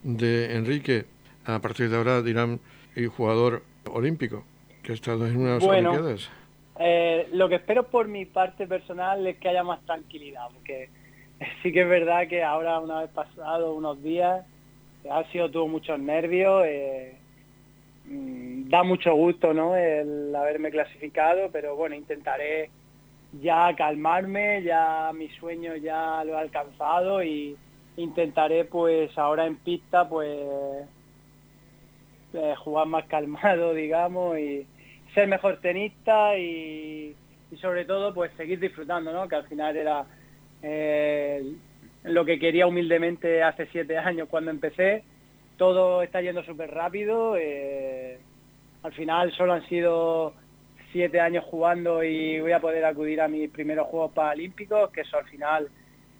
de 0.04 0.56
Enrique. 0.56 1.06
A 1.46 1.60
partir 1.60 1.90
de 1.90 1.98
ahora 1.98 2.22
dirán 2.22 2.60
el 2.96 3.08
jugador 3.08 3.64
olímpico 3.92 4.44
que 4.84 4.92
ha 4.92 4.96
estado 4.96 5.28
en 5.28 5.38
unas 5.38 5.64
bueno, 5.64 5.92
Olimpiadas. 5.92 6.30
Eh, 6.80 7.28
lo 7.34 7.50
que 7.50 7.56
espero 7.56 7.88
por 7.88 8.08
mi 8.08 8.26
parte 8.26 8.68
personal 8.68 9.26
es 9.26 9.38
que 9.38 9.50
haya 9.50 9.64
más 9.64 9.82
tranquilidad, 9.86 10.48
porque 10.54 10.90
sí 11.64 11.72
que 11.72 11.82
es 11.82 11.90
verdad 11.90 12.28
que 12.28 12.44
ahora, 12.44 12.80
una 12.80 13.02
vez 13.02 13.10
pasado 13.10 13.74
unos 13.74 14.02
días, 14.02 14.46
ha 15.10 15.24
sido 15.32 15.50
tuvo 15.50 15.68
muchos 15.68 16.00
nervios. 16.00 16.64
Eh, 16.66 17.16
mm, 18.06 18.70
da 18.70 18.84
mucho 18.84 19.14
gusto 19.14 19.54
¿no? 19.54 19.76
el 19.76 20.36
haberme 20.36 20.72
clasificado, 20.72 21.50
pero 21.52 21.76
bueno, 21.76 21.96
intentaré 21.96 22.70
ya 23.34 23.76
calmarme, 23.76 24.64
ya 24.64 25.12
mi 25.14 25.30
sueño 25.30 25.76
ya 25.76 26.24
lo 26.24 26.34
he 26.34 26.38
alcanzado 26.38 27.24
y 27.24 27.56
intentaré 27.98 28.66
pues 28.66 29.16
ahora 29.18 29.46
en 29.46 29.58
pista 29.58 30.08
pues 30.08 30.40
eh, 32.34 32.56
jugar 32.58 32.88
más 32.88 33.06
calmado 33.06 33.74
digamos 33.76 34.38
y 34.38 34.66
ser 35.14 35.28
mejor 35.28 35.60
tenista 35.62 36.38
y, 36.38 37.16
sobre 37.62 37.86
todo 37.86 38.14
pues 38.14 38.32
seguir 38.38 38.60
disfrutando, 38.60 39.12
¿no? 39.12 39.28
que 39.28 39.36
al 39.36 39.48
final 39.48 39.76
era 39.76 40.06
eh, 40.62 41.54
lo 42.04 42.26
que 42.26 42.40
quería 42.40 42.68
humildemente 42.68 43.42
hace 43.42 43.68
siete 43.68 43.98
años 43.98 44.28
cuando 44.30 44.52
empecé. 44.52 45.04
Todo 45.58 46.04
está 46.04 46.22
yendo 46.22 46.44
súper 46.44 46.70
rápido. 46.72 47.36
Eh, 47.38 48.20
al 48.84 48.94
final 48.94 49.32
solo 49.32 49.54
han 49.54 49.68
sido 49.68 50.34
siete 50.98 51.20
años 51.20 51.46
jugando 51.46 52.04
y 52.04 52.40
voy 52.40 52.54
a 52.54 52.60
poder 52.60 52.84
acudir 52.84 53.22
a 53.22 53.28
mis 53.28 53.52
primeros 53.52 53.86
Juegos 53.86 54.14
Paralímpicos, 54.14 54.90
que 54.90 55.02
eso 55.02 55.16
al 55.16 55.26
final 55.26 55.68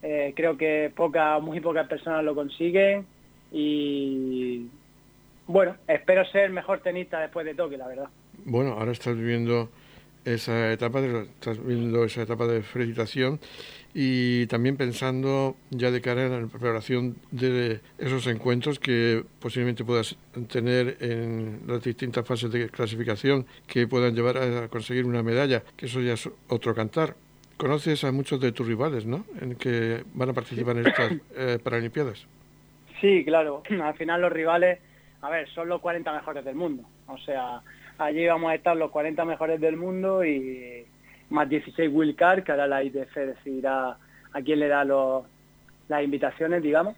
eh, 0.04 0.34
creo 0.36 0.56
que 0.56 0.92
poca, 0.96 1.40
muy 1.40 1.60
pocas 1.62 1.88
personas 1.88 2.24
lo 2.24 2.36
consiguen 2.36 3.04
y 3.52 4.68
bueno, 5.48 5.78
espero 5.88 6.24
ser 6.26 6.52
mejor 6.52 6.82
tenista 6.82 7.20
después 7.20 7.44
de 7.44 7.56
Tokio, 7.56 7.80
la 7.80 7.88
verdad. 7.88 8.10
Bueno, 8.46 8.74
ahora 8.74 8.92
estás 8.92 9.18
viviendo 9.18 9.72
esa 10.26 10.72
etapa 10.72 11.02
de, 11.02 11.24
estás 11.24 11.58
viendo 11.66 12.04
esa 12.04 12.22
etapa 12.22 12.46
de 12.46 12.62
felicitación 12.62 13.40
y 14.00 14.46
también 14.46 14.78
pensando 14.78 15.56
ya 15.72 15.90
de 15.90 16.02
cara 16.02 16.28
a 16.28 16.30
la 16.30 16.46
preparación 16.46 17.16
de 17.32 17.80
esos 17.98 18.28
encuentros 18.28 18.78
que 18.78 19.24
posiblemente 19.40 19.84
puedas 19.84 20.16
tener 20.52 20.98
en 21.00 21.62
las 21.66 21.84
distintas 21.84 22.24
fases 22.24 22.52
de 22.52 22.70
clasificación 22.70 23.48
que 23.66 23.88
puedan 23.88 24.14
llevar 24.14 24.38
a 24.38 24.68
conseguir 24.68 25.06
una 25.06 25.24
medalla, 25.24 25.64
que 25.76 25.88
eso 25.88 26.00
ya 26.00 26.14
es 26.14 26.30
otro 26.48 26.76
cantar. 26.76 27.16
Conoces 27.58 28.04
a 28.04 28.12
muchos 28.12 28.40
de 28.40 28.52
tus 28.52 28.68
rivales, 28.68 29.08
¿no? 29.08 29.26
En 29.42 29.56
que 29.56 30.04
van 30.14 30.30
a 30.30 30.34
participar 30.34 30.78
en 30.78 30.86
estas 30.86 31.14
eh, 31.36 31.58
Paralimpiadas. 31.64 32.28
Sí, 33.02 33.26
claro. 33.26 33.64
Al 33.84 33.96
final 33.96 34.22
los 34.22 34.32
rivales, 34.32 34.78
a 35.24 35.32
ver, 35.32 35.50
son 35.56 35.70
los 35.70 35.82
40 35.82 36.14
mejores 36.14 36.46
del 36.46 36.54
mundo. 36.54 36.84
O 37.08 37.18
sea, 37.18 37.64
allí 37.98 38.28
vamos 38.28 38.52
a 38.52 38.54
estar 38.54 38.78
los 38.78 38.92
40 38.92 39.26
mejores 39.26 39.60
del 39.60 39.76
mundo 39.76 40.24
y 40.24 40.86
más 41.30 41.50
16 41.50 42.16
Card, 42.16 42.44
que 42.44 42.52
ahora 42.52 42.68
la 42.68 42.84
ITF 42.84 43.16
decidirá 43.16 43.98
a 44.34 44.42
quién 44.42 44.60
le 44.60 44.68
da 44.68 44.84
los, 44.84 45.26
las 45.88 46.04
invitaciones, 46.04 46.62
digamos. 46.62 46.96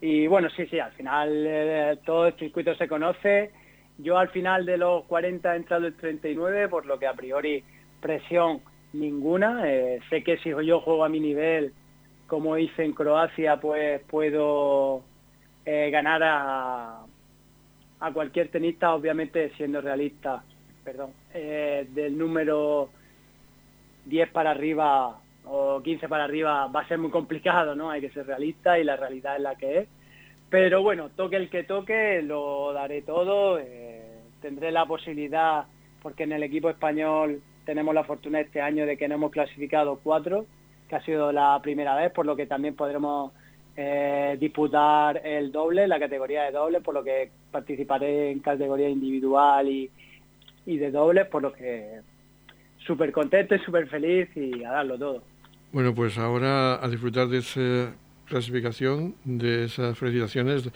Y 0.00 0.26
bueno, 0.26 0.48
sí, 0.50 0.66
sí, 0.66 0.78
al 0.78 0.92
final 0.92 1.30
eh, 1.46 1.98
todo 2.04 2.26
el 2.26 2.34
circuito 2.34 2.74
se 2.74 2.88
conoce 2.88 3.50
Yo 3.98 4.18
al 4.18 4.28
final 4.28 4.66
de 4.66 4.76
los 4.76 5.04
40 5.04 5.52
he 5.52 5.56
entrado 5.56 5.86
el 5.86 5.94
39, 5.94 6.68
por 6.68 6.86
lo 6.86 6.98
que 6.98 7.06
a 7.06 7.14
priori 7.14 7.62
presión 8.00 8.60
ninguna. 8.92 9.62
Eh, 9.70 10.00
sé 10.10 10.22
que 10.22 10.36
si 10.38 10.50
yo 10.50 10.80
juego 10.80 11.04
a 11.04 11.08
mi 11.08 11.20
nivel, 11.20 11.72
como 12.26 12.58
hice 12.58 12.84
en 12.84 12.92
Croacia, 12.92 13.58
pues 13.60 14.02
puedo 14.02 15.02
eh, 15.64 15.90
ganar 15.90 16.22
a, 16.22 17.00
a 18.00 18.12
cualquier 18.12 18.48
tenista, 18.48 18.94
obviamente 18.94 19.52
siendo 19.56 19.80
realista, 19.80 20.42
perdón, 20.84 21.12
del 21.32 22.18
número 22.18 22.90
10 24.06 24.30
para 24.30 24.50
arriba 24.50 25.18
o 25.46 25.82
15 25.82 26.08
para 26.08 26.24
arriba 26.24 26.66
va 26.66 26.80
a 26.80 26.88
ser 26.88 26.98
muy 26.98 27.10
complicado, 27.10 27.74
¿no? 27.74 27.90
Hay 27.90 28.00
que 28.00 28.10
ser 28.10 28.26
realista 28.26 28.78
y 28.78 28.84
la 28.84 28.96
realidad 28.96 29.36
es 29.36 29.42
la 29.42 29.54
que 29.56 29.78
es. 29.78 29.88
Pero 30.50 30.82
bueno, 30.82 31.10
toque 31.10 31.36
el 31.36 31.50
que 31.50 31.64
toque, 31.64 32.22
lo 32.22 32.72
daré 32.72 33.02
todo. 33.02 33.58
Eh, 33.58 34.20
tendré 34.40 34.70
la 34.70 34.86
posibilidad, 34.86 35.64
porque 36.02 36.24
en 36.24 36.32
el 36.32 36.42
equipo 36.42 36.70
español 36.70 37.42
tenemos 37.64 37.94
la 37.94 38.04
fortuna 38.04 38.40
este 38.40 38.60
año 38.60 38.86
de 38.86 38.96
que 38.96 39.08
no 39.08 39.14
hemos 39.14 39.32
clasificado 39.32 39.98
cuatro, 40.02 40.46
que 40.88 40.96
ha 40.96 41.02
sido 41.02 41.32
la 41.32 41.58
primera 41.62 41.96
vez, 41.96 42.12
por 42.12 42.26
lo 42.26 42.36
que 42.36 42.46
también 42.46 42.76
podremos 42.76 43.32
eh, 43.76 44.36
disputar 44.38 45.26
el 45.26 45.50
doble, 45.50 45.88
la 45.88 45.98
categoría 45.98 46.44
de 46.44 46.52
doble, 46.52 46.80
por 46.80 46.94
lo 46.94 47.02
que 47.02 47.30
participaré 47.50 48.30
en 48.30 48.40
categoría 48.40 48.88
individual 48.88 49.66
y, 49.68 49.90
y 50.66 50.76
de 50.76 50.90
doble, 50.90 51.24
por 51.24 51.42
lo 51.42 51.52
que 51.52 52.00
súper 52.86 53.12
contento 53.12 53.54
y 53.54 53.58
súper 53.60 53.86
feliz 53.88 54.28
y 54.36 54.64
a 54.64 54.70
darlo 54.70 54.98
todo. 54.98 55.22
Bueno, 55.72 55.94
pues 55.94 56.18
ahora 56.18 56.84
a 56.84 56.88
disfrutar 56.88 57.28
de 57.28 57.38
esa 57.38 57.94
clasificación, 58.26 59.16
de 59.24 59.64
esas 59.64 59.98
felicitaciones, 59.98 60.64
de 60.64 60.70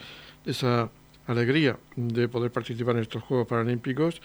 esa 0.51 0.89
alegría 1.27 1.77
de 1.95 2.27
poder 2.27 2.51
participar 2.51 2.95
en 2.95 3.03
estos 3.03 3.23
Juegos 3.23 3.47
Paralímpicos 3.47 4.21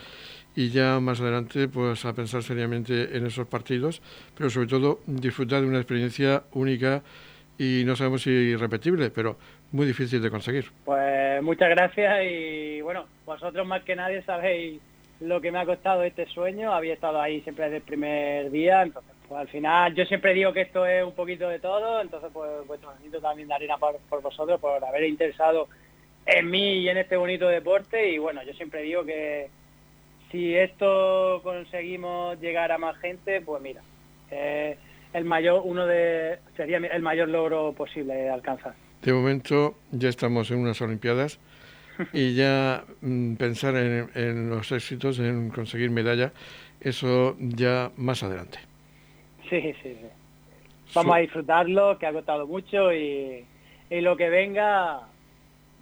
y 0.56 0.70
ya 0.70 1.00
más 1.00 1.20
adelante 1.20 1.68
pues 1.68 2.04
a 2.04 2.14
pensar 2.14 2.42
seriamente 2.42 3.16
en 3.16 3.26
esos 3.26 3.46
partidos, 3.46 4.00
pero 4.36 4.48
sobre 4.50 4.68
todo 4.68 5.00
disfrutar 5.06 5.60
de 5.60 5.68
una 5.68 5.78
experiencia 5.78 6.44
única 6.52 7.02
y 7.58 7.82
no 7.84 7.94
sabemos 7.94 8.22
si 8.22 8.30
irrepetible, 8.30 9.10
pero 9.10 9.36
muy 9.72 9.86
difícil 9.86 10.22
de 10.22 10.30
conseguir. 10.30 10.66
Pues 10.84 11.42
muchas 11.42 11.68
gracias 11.68 12.24
y 12.24 12.80
bueno, 12.80 13.06
vosotros 13.26 13.66
más 13.66 13.82
que 13.84 13.96
nadie 13.96 14.22
sabéis 14.22 14.80
lo 15.20 15.40
que 15.40 15.52
me 15.52 15.58
ha 15.58 15.66
costado 15.66 16.02
este 16.02 16.26
sueño, 16.26 16.72
había 16.72 16.94
estado 16.94 17.20
ahí 17.20 17.40
siempre 17.42 17.64
desde 17.64 17.78
el 17.78 17.82
primer 17.82 18.50
día, 18.50 18.82
entonces 18.82 19.12
pues 19.28 19.40
al 19.40 19.48
final 19.48 19.94
yo 19.94 20.04
siempre 20.04 20.34
digo 20.34 20.52
que 20.52 20.62
esto 20.62 20.86
es 20.86 21.04
un 21.04 21.14
poquito 21.14 21.48
de 21.48 21.58
todo, 21.58 22.00
entonces 22.00 22.30
pues 22.32 22.80
también 23.22 23.48
de 23.48 23.54
arena 23.54 23.78
por, 23.78 23.96
por 24.08 24.22
vosotros, 24.22 24.60
por 24.60 24.84
haber 24.84 25.04
interesado 25.04 25.68
en 26.26 26.50
mí 26.50 26.78
y 26.78 26.88
en 26.88 26.98
este 26.98 27.16
bonito 27.16 27.48
deporte 27.48 28.10
y 28.10 28.18
bueno, 28.18 28.42
yo 28.42 28.52
siempre 28.54 28.82
digo 28.82 29.04
que 29.04 29.48
si 30.30 30.54
esto 30.54 31.40
conseguimos 31.42 32.40
llegar 32.40 32.72
a 32.72 32.78
más 32.78 32.96
gente, 32.98 33.40
pues 33.40 33.62
mira, 33.62 33.82
eh, 34.30 34.76
el 35.12 35.24
mayor, 35.24 35.62
uno 35.64 35.86
de, 35.86 36.38
sería 36.56 36.78
el 36.78 37.02
mayor 37.02 37.28
logro 37.28 37.72
posible 37.72 38.14
de 38.14 38.30
alcanzar. 38.30 38.74
De 39.02 39.12
momento 39.12 39.76
ya 39.92 40.08
estamos 40.08 40.50
en 40.50 40.58
unas 40.58 40.80
Olimpiadas 40.80 41.38
y 42.12 42.34
ya 42.34 42.84
mm, 43.00 43.34
pensar 43.34 43.76
en, 43.76 44.50
los 44.50 44.70
éxitos, 44.72 45.18
en 45.18 45.50
conseguir 45.50 45.90
medalla, 45.90 46.32
eso 46.80 47.36
ya 47.38 47.90
más 47.96 48.22
adelante. 48.22 48.58
Sí, 49.48 49.60
sí, 49.60 49.74
sí. 49.82 49.96
Vamos 50.94 51.16
a 51.16 51.18
disfrutarlo, 51.18 51.98
que 51.98 52.06
ha 52.06 52.12
costado 52.12 52.46
mucho 52.46 52.92
y, 52.92 53.44
y 53.90 54.00
lo 54.00 54.16
que 54.16 54.28
venga, 54.28 55.00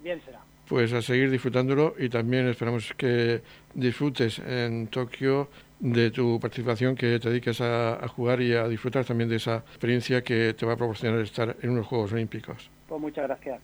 bien 0.02 0.21
será. 0.25 0.40
Pues 0.69 0.92
a 0.92 1.02
seguir 1.02 1.31
disfrutándolo 1.31 1.95
y 1.99 2.09
también 2.09 2.49
esperamos 2.49 2.95
que 2.95 3.42
disfrutes 3.75 4.38
en 4.38 4.87
Tokio 4.87 5.49
de 5.83 6.12
tu 6.12 6.38
participación, 6.38 6.95
que 6.95 7.19
te 7.19 7.28
dediques 7.28 7.61
a, 7.61 8.07
jugar 8.09 8.40
y 8.40 8.54
a 8.54 8.69
disfrutar 8.69 9.04
también 9.04 9.28
de 9.28 9.37
esa 9.37 9.57
experiencia 9.57 10.23
que 10.23 10.54
te 10.54 10.64
va 10.64 10.75
a 10.75 10.76
proporcionar 10.76 11.21
estar 11.21 11.56
en 11.60 11.71
unos 11.71 11.86
Juegos 11.86 12.13
Olímpicos. 12.13 12.71
Pues 12.89 13.00
muchas 13.00 13.26
gracias. 13.26 13.60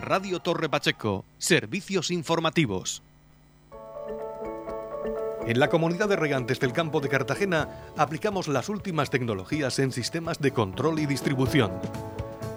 Radio 0.00 0.40
Torre 0.40 0.68
Pacheco, 0.68 1.24
servicios 1.38 2.10
informativos. 2.10 3.02
En 5.46 5.60
la 5.60 5.68
comunidad 5.68 6.08
de 6.08 6.16
regantes 6.16 6.58
del 6.60 6.72
campo 6.72 7.00
de 7.00 7.08
Cartagena 7.08 7.68
aplicamos 7.96 8.48
las 8.48 8.68
últimas 8.68 9.10
tecnologías 9.10 9.78
en 9.78 9.92
sistemas 9.92 10.40
de 10.40 10.52
control 10.52 10.98
y 10.98 11.06
distribución 11.06 11.72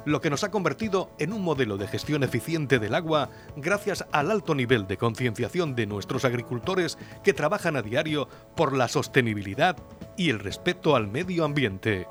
lo 0.06 0.22
que 0.22 0.30
nos 0.30 0.44
ha 0.44 0.52
convertido 0.52 1.12
en 1.20 1.34
un 1.34 1.44
modelo 1.44 1.78
de 1.78 1.88
gestión 1.88 2.24
eficiente 2.24 2.80
del 2.80 2.96
agua 2.96 3.30
gracias 3.56 4.06
al 4.12 4.32
alto 4.32 4.56
nivel 4.56 4.88
de 4.88 4.98
concienciación 4.98 5.76
de 5.76 5.86
nuestros 5.86 6.26
agricultores 6.26 6.98
que 7.24 7.34
trabajan 7.34 7.76
a 7.76 7.82
diario 7.82 8.28
por 8.56 8.76
la 8.76 8.88
sostenibilidad 8.88 9.78
y 10.18 10.30
el 10.30 10.40
respeto 10.40 10.96
al 10.96 11.08
medio 11.08 11.46
ambiente. 11.46 12.08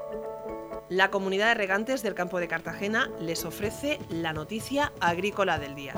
La 0.90 1.10
comunidad 1.10 1.48
de 1.48 1.54
regantes 1.54 2.02
del 2.02 2.14
campo 2.14 2.40
de 2.40 2.48
Cartagena 2.48 3.10
les 3.20 3.44
ofrece 3.44 3.98
la 4.08 4.32
noticia 4.32 4.90
agrícola 5.00 5.58
del 5.58 5.74
día. 5.74 5.92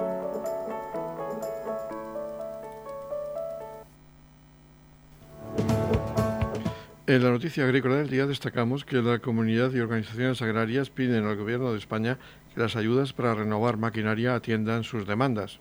En 7.07 7.22
la 7.22 7.31
noticia 7.31 7.64
agrícola 7.64 7.96
del 7.96 8.11
día 8.11 8.26
destacamos 8.26 8.85
que 8.85 8.96
la 9.00 9.20
comunidad 9.20 9.72
y 9.72 9.81
organizaciones 9.81 10.42
agrarias 10.42 10.90
piden 10.90 11.24
al 11.24 11.37
Gobierno 11.37 11.70
de 11.70 11.79
España 11.79 12.18
que 12.53 12.61
las 12.61 12.74
ayudas 12.74 13.12
para 13.12 13.35
renovar 13.35 13.76
maquinaria 13.76 14.35
atiendan 14.35 14.83
sus 14.83 15.07
demandas. 15.07 15.61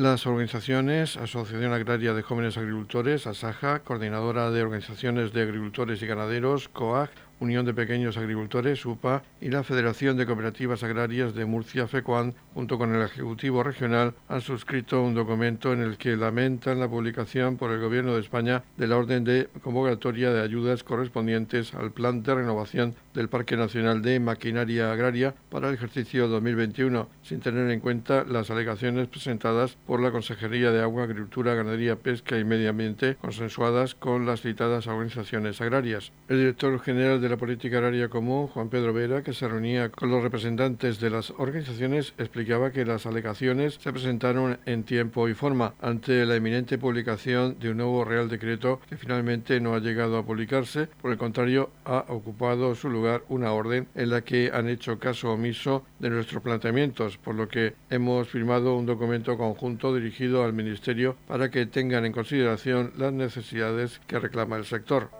Las 0.00 0.26
organizaciones, 0.26 1.18
Asociación 1.18 1.74
Agraria 1.74 2.14
de 2.14 2.22
Jóvenes 2.22 2.56
Agricultores, 2.56 3.26
ASAJA, 3.26 3.80
Coordinadora 3.80 4.50
de 4.50 4.62
Organizaciones 4.62 5.34
de 5.34 5.42
Agricultores 5.42 6.00
y 6.00 6.06
Ganaderos, 6.06 6.70
COAG, 6.70 7.10
Unión 7.40 7.66
de 7.66 7.74
Pequeños 7.74 8.16
Agricultores, 8.16 8.84
UPA, 8.86 9.22
y 9.40 9.48
la 9.48 9.64
Federación 9.64 10.16
de 10.16 10.26
Cooperativas 10.26 10.82
Agrarias 10.82 11.34
de 11.34 11.46
Murcia, 11.46 11.88
FECOAN, 11.88 12.34
junto 12.54 12.78
con 12.78 12.94
el 12.94 13.02
Ejecutivo 13.02 13.62
Regional, 13.62 14.14
han 14.28 14.40
suscrito 14.40 15.02
un 15.02 15.14
documento 15.14 15.72
en 15.72 15.80
el 15.80 15.96
que 15.96 16.16
lamentan 16.16 16.78
la 16.78 16.88
publicación 16.88 17.56
por 17.56 17.70
el 17.70 17.80
Gobierno 17.80 18.14
de 18.14 18.20
España 18.20 18.62
de 18.76 18.86
la 18.86 18.96
orden 18.98 19.24
de 19.24 19.48
convocatoria 19.62 20.32
de 20.32 20.42
ayudas 20.42 20.84
correspondientes 20.84 21.74
al 21.74 21.92
Plan 21.92 22.22
de 22.22 22.34
Renovación 22.34 22.94
del 23.14 23.28
Parque 23.28 23.56
Nacional 23.56 24.02
de 24.02 24.20
Maquinaria 24.20 24.92
Agraria 24.92 25.34
para 25.48 25.68
el 25.68 25.74
ejercicio 25.74 26.28
2021, 26.28 27.08
sin 27.22 27.40
tener 27.40 27.70
en 27.70 27.80
cuenta 27.80 28.24
las 28.24 28.50
alegaciones 28.50 29.08
presentadas 29.08 29.76
por 29.86 30.00
la 30.00 30.10
Consejería 30.10 30.70
de 30.70 30.82
Agua, 30.82 31.04
Agricultura, 31.04 31.54
Ganadería, 31.54 31.96
Pesca 31.96 32.38
y 32.38 32.44
Medio 32.44 32.70
Ambiente, 32.70 33.16
consensuadas 33.20 33.94
con 33.94 34.26
las 34.26 34.42
citadas 34.42 34.86
organizaciones 34.86 35.60
agrarias. 35.60 36.12
El 36.28 36.38
director 36.38 36.78
general 36.80 37.20
de 37.20 37.29
la 37.30 37.36
Política 37.36 37.78
Agraria 37.78 38.08
Común, 38.08 38.48
Juan 38.48 38.68
Pedro 38.68 38.92
Vera, 38.92 39.22
que 39.22 39.32
se 39.32 39.46
reunía 39.46 39.88
con 39.90 40.10
los 40.10 40.22
representantes 40.22 40.98
de 40.98 41.10
las 41.10 41.30
organizaciones, 41.30 42.12
explicaba 42.18 42.72
que 42.72 42.84
las 42.84 43.06
alegaciones 43.06 43.78
se 43.80 43.92
presentaron 43.92 44.58
en 44.66 44.82
tiempo 44.82 45.28
y 45.28 45.34
forma 45.34 45.74
ante 45.80 46.26
la 46.26 46.34
eminente 46.34 46.76
publicación 46.76 47.56
de 47.60 47.70
un 47.70 47.76
nuevo 47.76 48.04
Real 48.04 48.28
Decreto 48.28 48.80
que 48.88 48.96
finalmente 48.96 49.60
no 49.60 49.74
ha 49.74 49.78
llegado 49.78 50.18
a 50.18 50.26
publicarse. 50.26 50.88
Por 51.00 51.12
el 51.12 51.18
contrario, 51.18 51.70
ha 51.84 52.04
ocupado 52.08 52.74
su 52.74 52.90
lugar 52.90 53.22
una 53.28 53.52
orden 53.52 53.86
en 53.94 54.10
la 54.10 54.22
que 54.22 54.50
han 54.52 54.68
hecho 54.68 54.98
caso 54.98 55.32
omiso 55.32 55.84
de 56.00 56.10
nuestros 56.10 56.42
planteamientos, 56.42 57.16
por 57.16 57.36
lo 57.36 57.46
que 57.46 57.74
hemos 57.90 58.28
firmado 58.28 58.74
un 58.74 58.86
documento 58.86 59.38
conjunto 59.38 59.94
dirigido 59.94 60.42
al 60.42 60.52
Ministerio 60.52 61.16
para 61.28 61.48
que 61.48 61.66
tengan 61.66 62.04
en 62.04 62.12
consideración 62.12 62.92
las 62.98 63.12
necesidades 63.12 64.00
que 64.08 64.18
reclama 64.18 64.56
el 64.56 64.64
sector. 64.64 65.19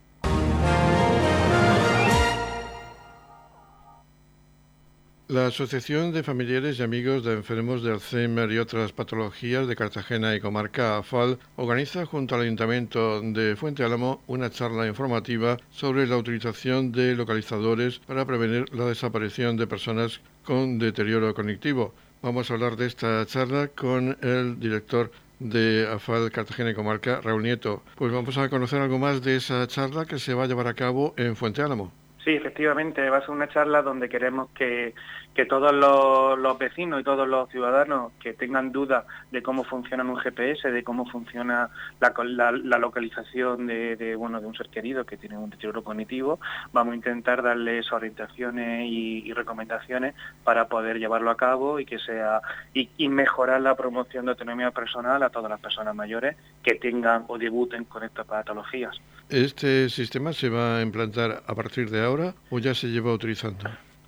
La 5.31 5.47
Asociación 5.47 6.11
de 6.11 6.23
Familiares 6.23 6.77
y 6.77 6.83
Amigos 6.83 7.23
de 7.23 7.31
Enfermos 7.31 7.83
de 7.83 7.93
Alzheimer 7.93 8.51
y 8.51 8.57
otras 8.57 8.91
patologías 8.91 9.65
de 9.65 9.77
Cartagena 9.77 10.35
y 10.35 10.41
Comarca 10.41 10.97
AFAL 10.97 11.39
organiza 11.55 12.05
junto 12.05 12.35
al 12.35 12.41
Ayuntamiento 12.41 13.21
de 13.21 13.55
Fuente 13.55 13.85
Álamo 13.85 14.21
una 14.27 14.49
charla 14.49 14.87
informativa 14.87 15.55
sobre 15.69 16.05
la 16.05 16.17
utilización 16.17 16.91
de 16.91 17.15
localizadores 17.15 17.99
para 17.99 18.25
prevenir 18.25 18.65
la 18.75 18.87
desaparición 18.87 19.55
de 19.55 19.67
personas 19.67 20.19
con 20.43 20.79
deterioro 20.79 21.33
cognitivo. 21.33 21.93
Vamos 22.21 22.51
a 22.51 22.55
hablar 22.55 22.75
de 22.75 22.87
esta 22.87 23.25
charla 23.25 23.69
con 23.69 24.17
el 24.21 24.59
director 24.59 25.13
de 25.39 25.87
AFAL 25.89 26.29
Cartagena 26.31 26.71
y 26.71 26.75
Comarca, 26.75 27.21
Raúl 27.21 27.43
Nieto. 27.43 27.83
Pues 27.95 28.11
vamos 28.11 28.37
a 28.37 28.49
conocer 28.49 28.81
algo 28.81 28.99
más 28.99 29.21
de 29.21 29.37
esa 29.37 29.65
charla 29.67 30.03
que 30.03 30.19
se 30.19 30.33
va 30.33 30.43
a 30.43 30.47
llevar 30.47 30.67
a 30.67 30.73
cabo 30.73 31.13
en 31.15 31.37
Fuente 31.37 31.61
Álamo. 31.61 32.00
Sí, 32.23 32.35
efectivamente, 32.35 33.09
va 33.09 33.17
a 33.17 33.21
ser 33.21 33.31
una 33.31 33.47
charla 33.47 33.81
donde 33.81 34.07
queremos 34.07 34.49
que, 34.51 34.93
que 35.33 35.45
todos 35.45 35.73
los, 35.73 36.57
vecinos 36.59 37.01
y 37.01 37.03
todos 37.03 37.27
los 37.27 37.49
ciudadanos 37.49 38.11
que 38.19 38.33
tengan 38.33 38.71
dudas 38.71 39.05
de 39.31 39.41
cómo 39.41 39.63
funciona 39.63 40.03
un 40.03 40.17
GPS, 40.17 40.71
de 40.71 40.83
cómo 40.83 41.07
funciona 41.07 41.69
la, 41.99 42.77
localización 42.77 43.65
de, 43.65 44.15
bueno, 44.17 44.39
de 44.39 44.45
un 44.45 44.53
ser 44.53 44.69
querido 44.69 45.05
que 45.05 45.17
tiene 45.17 45.37
un 45.37 45.49
deterioro 45.49 45.83
cognitivo, 45.83 46.39
vamos 46.73 46.93
a 46.93 46.95
intentar 46.97 47.41
darles 47.41 47.91
orientaciones 47.91 48.85
y, 48.87 49.31
recomendaciones 49.31 50.13
para 50.43 50.67
poder 50.67 50.99
llevarlo 50.99 51.31
a 51.31 51.37
cabo 51.37 51.79
y 51.79 51.85
que 51.85 51.97
sea 51.97 52.41
y 52.73 53.07
mejorar 53.07 53.61
la 53.61 53.75
promoción 53.75 54.25
de 54.25 54.31
autonomía 54.31 54.71
personal 54.71 55.23
a 55.23 55.29
todas 55.29 55.49
las 55.49 55.59
personas 55.59 55.95
mayores 55.95 56.35
que 56.61 56.75
tengan 56.75 57.23
o 57.29 57.37
debuten 57.37 57.85
con 57.85 58.03
estas 58.03 58.27
patologías. 58.27 58.99
¿Este 59.31 59.87
sistema 59.87 60.33
se 60.33 60.49
va 60.49 60.79
a 60.79 60.81
implantar 60.81 61.41
a 61.47 61.55
partir 61.55 61.89
de 61.89 62.03
ahora 62.03 62.35
o 62.49 62.59
ya 62.59 62.75
se 62.75 62.87
lleva 62.87 63.13
utilizando? 63.13 63.63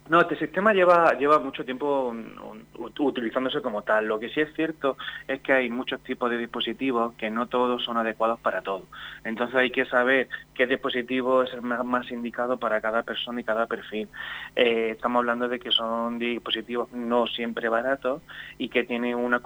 No, 0.10 0.20
este 0.20 0.36
sistema 0.36 0.74
lleva, 0.74 1.18
lleva 1.18 1.40
mucho 1.40 1.64
tiempo 1.64 2.14
utilizándose 3.00 3.62
como 3.62 3.84
tal. 3.84 4.06
Lo 4.06 4.20
que 4.20 4.30
sí 4.30 4.42
es 4.42 4.54
cierto 4.54 4.98
es 5.28 5.40
que 5.42 5.54
hay 5.54 5.70
muchos 5.70 6.02
tipos 6.02 6.30
de 6.30 6.38
dispositivos 6.38 7.14
que 7.14 7.30
no 7.30 7.48
todos 7.48 7.84
son 7.84 7.96
adecuados 7.96 8.40
para 8.42 8.62
todo. 8.62 8.84
Entonces 9.24 9.56
hay 9.56 9.72
que 9.72 9.86
saber 9.86 10.28
qué 10.54 10.68
dispositivo 10.68 11.44
es 11.44 11.54
el 11.54 11.62
más, 11.62 12.12
indicado 12.12 12.58
para 12.58 12.82
cada 12.82 13.04
persona 13.04 13.40
y 13.40 13.44
cada 13.46 13.66
perfil. 13.66 14.10
Eh, 14.58 14.90
estamos 14.92 15.22
hablando 15.22 15.48
de 15.48 15.60
que 15.60 15.72
son 15.72 16.20
dispositivos 16.20 16.92
no 16.92 17.26
siempre 17.28 17.70
baratos 17.70 18.22
y 18.58 18.68
que 18.68 18.84
tienen 18.84 19.16
una, 19.16 19.42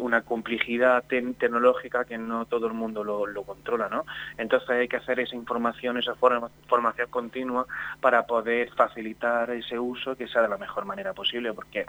una 0.00 0.22
complejidad 0.22 1.04
tecnológica 1.04 2.06
que 2.06 2.16
no 2.16 2.46
todo 2.46 2.68
el 2.68 2.72
mundo 2.72 3.04
lo, 3.04 3.42
controla. 3.42 3.90
¿no? 3.90 4.06
Entonces 4.38 4.70
hay 4.70 4.88
que 4.88 4.96
hacer 4.96 5.20
esa 5.20 5.36
información, 5.36 5.98
esa 5.98 6.14
formación 6.14 7.08
continua 7.10 7.66
para 8.00 8.26
poder 8.26 8.70
facilitar 8.70 9.50
ese 9.50 9.73
uso 9.78 10.16
que 10.16 10.28
sea 10.28 10.42
de 10.42 10.48
la 10.48 10.58
mejor 10.58 10.84
manera 10.84 11.12
posible, 11.12 11.52
porque 11.52 11.86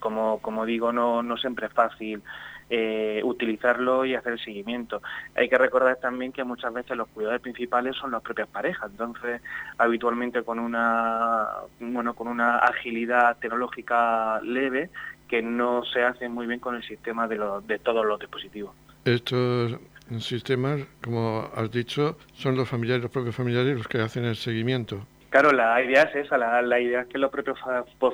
como, 0.00 0.38
como 0.40 0.64
digo, 0.64 0.92
no, 0.92 1.22
no 1.22 1.36
siempre 1.36 1.66
es 1.66 1.72
fácil 1.72 2.22
eh, 2.70 3.20
utilizarlo 3.24 4.04
y 4.04 4.14
hacer 4.14 4.32
el 4.32 4.38
seguimiento. 4.38 5.02
Hay 5.34 5.48
que 5.48 5.58
recordar 5.58 5.96
también 5.96 6.32
que 6.32 6.44
muchas 6.44 6.72
veces 6.72 6.96
los 6.96 7.08
cuidadores 7.08 7.42
principales 7.42 7.96
son 7.96 8.10
las 8.10 8.22
propias 8.22 8.48
parejas, 8.48 8.90
entonces 8.90 9.42
habitualmente 9.78 10.42
con 10.42 10.58
una, 10.58 11.48
bueno, 11.80 12.14
con 12.14 12.28
una 12.28 12.58
agilidad 12.58 13.36
tecnológica 13.38 14.40
leve 14.42 14.90
que 15.28 15.42
no 15.42 15.84
se 15.84 16.02
hace 16.02 16.28
muy 16.28 16.46
bien 16.46 16.60
con 16.60 16.74
el 16.74 16.82
sistema 16.82 17.26
de, 17.28 17.36
los, 17.36 17.66
de 17.66 17.78
todos 17.78 18.06
los 18.06 18.18
dispositivos. 18.20 18.74
Estos 19.04 19.78
sistemas, 20.20 20.80
como 21.02 21.50
has 21.54 21.70
dicho, 21.70 22.16
son 22.34 22.56
los 22.56 22.68
familiares, 22.68 23.02
los 23.02 23.10
propios 23.10 23.34
familiares 23.34 23.76
los 23.76 23.88
que 23.88 24.00
hacen 24.00 24.24
el 24.24 24.36
seguimiento. 24.36 25.06
Claro, 25.32 25.50
la 25.50 25.82
idea 25.82 26.02
es 26.02 26.26
esa, 26.26 26.36
la, 26.36 26.78
idea 26.78 27.00
es 27.00 27.06
que 27.06 27.16
los 27.16 27.30
propios 27.30 27.58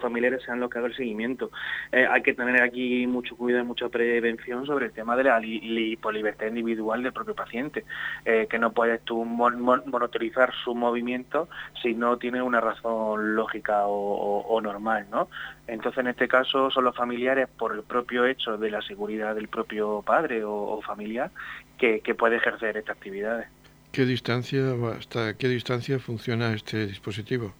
familiares 0.00 0.40
sean 0.44 0.60
los 0.60 0.70
que 0.70 0.78
hagan 0.78 0.92
el 0.92 0.96
seguimiento. 0.96 1.50
Eh, 1.90 2.06
hay 2.08 2.22
que 2.22 2.32
tener 2.32 2.62
aquí 2.62 3.08
mucho 3.08 3.36
cuidado 3.36 3.64
y 3.64 3.66
mucha 3.66 3.88
prevención 3.88 4.64
sobre 4.64 4.86
el 4.86 4.92
tema 4.92 5.16
de 5.16 5.24
la 5.24 5.40
libertad 5.40 6.46
individual 6.46 7.02
del 7.02 7.12
propio 7.12 7.34
paciente, 7.34 7.84
eh, 8.24 8.46
que 8.48 8.60
no 8.60 8.70
puedes 8.70 9.00
tú 9.00 9.24
monitorizar 9.24 10.54
su 10.62 10.76
movimiento 10.76 11.48
si 11.82 11.92
no 11.92 12.18
tiene 12.18 12.40
una 12.40 12.60
razón 12.60 13.34
lógica 13.34 13.82
o, 13.88 14.60
normal, 14.60 15.08
¿no? 15.10 15.28
Entonces, 15.66 15.98
en 15.98 16.06
este 16.06 16.28
caso, 16.28 16.70
son 16.70 16.84
los 16.84 16.94
familiares, 16.94 17.48
por 17.48 17.74
el 17.74 17.82
propio 17.82 18.26
hecho 18.26 18.56
de 18.58 18.70
la 18.70 18.80
seguridad 18.82 19.34
del 19.34 19.48
propio 19.48 20.02
padre 20.02 20.44
o, 20.44 20.80
familiar, 20.82 21.32
que 21.78 22.14
puede 22.14 22.36
ejercer 22.36 22.76
estas 22.76 22.96
actividades. 22.96 23.48
¿Qué 23.92 24.04
distancia, 24.06 24.74
hasta 24.98 25.36
qué 25.36 25.48
distancia 25.48 25.98
funciona 25.98 26.54
este 26.54 26.86
dispositivo? 26.86 27.54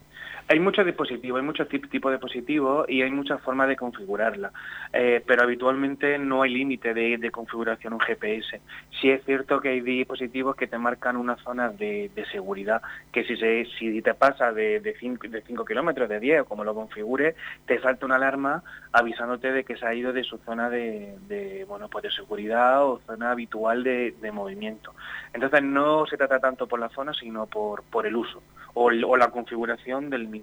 Hay 0.51 0.61
muchos 0.61 0.87
dispositivos, 0.87 1.41
hay 1.41 1.45
muchos 1.45 1.69
tipos 1.69 2.11
de 2.11 2.17
dispositivos 2.17 2.89
y 2.89 3.03
hay 3.03 3.11
muchas 3.11 3.39
formas 3.43 3.69
de 3.69 3.77
configurarla, 3.77 4.51
eh, 4.95 5.23
pero 5.27 5.43
habitualmente 5.43 6.19
no 6.19 6.41
hay 6.41 6.55
límite 6.55 6.95
de, 6.95 7.31
configuración 7.31 7.93
un 7.93 8.01
GPS. 8.01 8.63
Sí 8.99 9.11
es 9.11 9.23
cierto 9.27 9.61
que 9.61 9.69
hay 9.69 9.81
dispositivos 9.83 10.57
que 10.57 10.67
te 10.67 10.79
marcan 10.79 11.19
una 11.19 11.37
zona 11.37 11.69
de, 11.69 12.11
seguridad, 12.33 12.81
que 13.13 13.25
si, 13.25 13.37
se, 13.37 13.67
si 13.79 14.01
te 14.01 14.15
pasa 14.15 14.51
de 14.51 14.97
5 14.99 15.29
de 15.29 15.43
kilómetros, 15.43 16.09
de 16.09 16.19
10 16.19 16.41
o 16.41 16.45
como 16.47 16.65
lo 16.65 16.75
configure, 16.75 17.35
te 17.67 17.79
salta 17.83 18.07
una 18.07 18.17
alarma 18.17 18.63
avisándote 18.93 19.53
de 19.53 19.65
que 19.65 19.77
se 19.77 19.85
ha 19.85 19.93
ido 19.93 20.15
de 20.15 20.25
su 20.25 20.39
zona 20.39 20.71
de, 20.71 21.67
bueno, 21.69 21.89
pues 21.89 22.05
de 22.05 22.11
seguridad 22.11 22.87
o 22.87 23.01
zona 23.07 23.33
habitual 23.33 23.85
de, 23.85 24.33
movimiento. 24.33 24.95
Entonces 25.35 25.63
no 25.63 26.07
se 26.07 26.17
trata 26.17 26.39
tanto 26.39 26.67
por 26.67 26.81
la 26.81 26.89
zona, 26.89 27.13
sino 27.13 27.47
por, 27.47 27.83
por 27.83 28.07
el 28.07 28.17
uso 28.17 28.43
o, 28.75 28.85
o 28.87 29.17
la 29.17 29.29
configuración 29.31 30.09
del 30.11 30.29
mismo. 30.29 30.38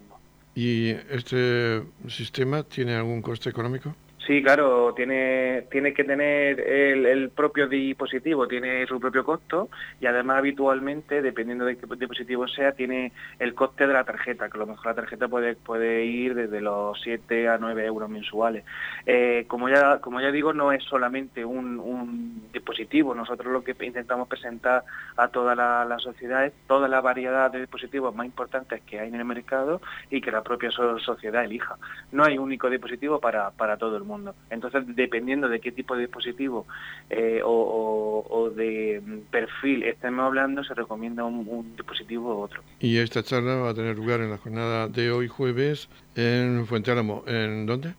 ¿Y 0.56 0.92
este 1.10 1.84
sistema 2.08 2.64
tiene 2.64 2.96
algún 2.96 3.22
coste 3.22 3.50
económico? 3.50 3.94
Sí, 4.26 4.42
claro, 4.42 4.92
tiene, 4.96 5.68
tiene 5.70 5.94
que 5.94 6.04
tener 6.04 6.60
el, 6.60 7.30
propio 7.30 7.68
dispositivo, 7.68 8.48
tiene 8.48 8.88
su 8.88 9.00
propio 9.00 9.24
costo 9.24 9.70
y 10.02 10.08
además 10.08 10.40
habitualmente, 10.40 11.22
dependiendo 11.22 11.64
de 11.64 11.78
qué 11.78 11.86
dispositivo 11.86 12.48
sea, 12.48 12.72
tiene 12.72 13.12
el 13.38 13.54
coste 13.54 13.86
de 13.86 13.94
la 13.94 14.04
tarjeta, 14.04 14.50
que 14.50 14.58
a 14.58 14.62
lo 14.62 14.66
mejor 14.66 14.88
la 14.88 14.94
tarjeta 14.96 15.28
puede, 15.28 15.56
puede 15.56 16.06
ir 16.06 16.34
desde 16.34 16.60
los 16.60 17.00
7 17.04 17.50
a 17.50 17.60
9 17.60 17.86
euros 17.86 18.10
mensuales. 18.10 18.66
Eh, 19.06 19.46
como, 19.48 19.70
ya, 19.70 20.00
como 20.00 20.20
ya 20.20 20.32
digo, 20.32 20.54
no 20.54 20.72
es 20.72 20.84
solamente 20.86 21.46
un, 21.46 22.50
dispositivo, 22.52 23.14
nosotros 23.14 23.54
lo 23.54 23.64
que 23.64 23.76
intentamos 23.86 24.28
presentar 24.28 24.86
a 25.18 25.28
toda 25.28 25.54
la, 25.54 26.00
sociedad 26.00 26.46
es 26.46 26.54
toda 26.68 26.88
la 26.88 27.02
variedad 27.02 27.52
de 27.52 27.60
dispositivos 27.60 28.16
más 28.16 28.26
importantes 28.26 28.82
que 28.82 29.00
hay 29.00 29.10
en 29.10 29.16
el 29.16 29.26
mercado 29.26 29.82
y 30.10 30.20
que 30.20 30.32
la 30.32 30.42
propia 30.42 30.72
sociedad 30.72 31.44
elija. 31.44 31.78
No 32.12 32.24
hay 32.24 32.38
un 32.38 32.46
único 32.46 32.70
dispositivo 32.70 33.20
para, 33.20 33.52
para 33.52 33.78
todo 33.78 33.98
el 33.98 34.04
mundo. 34.04 34.15
Entonces, 34.50 34.84
dependiendo 34.96 35.50
de 35.50 35.60
qué 35.60 35.72
tipo 35.72 35.96
de 35.96 36.02
dispositivo 36.02 36.66
eh, 37.10 37.42
o, 37.44 38.52
de 38.56 39.02
perfil 39.32 39.84
estemos 39.84 40.26
hablando, 40.26 40.64
se 40.64 40.74
recomienda 40.74 41.24
un, 41.24 41.76
dispositivo 41.76 42.36
u 42.36 42.42
otro. 42.42 42.64
Y 42.80 42.98
esta 42.98 43.24
charla 43.24 43.56
va 43.56 43.70
a 43.70 43.74
tener 43.74 43.96
lugar 43.96 44.22
en 44.22 44.32
la 44.32 44.38
jornada 44.38 44.88
de 44.88 45.12
hoy 45.12 45.28
jueves 45.28 45.90
en 46.16 46.66
Fuente 46.68 46.92
Álamo. 46.92 47.24
¿En 47.28 47.66
dónde? 47.66 47.94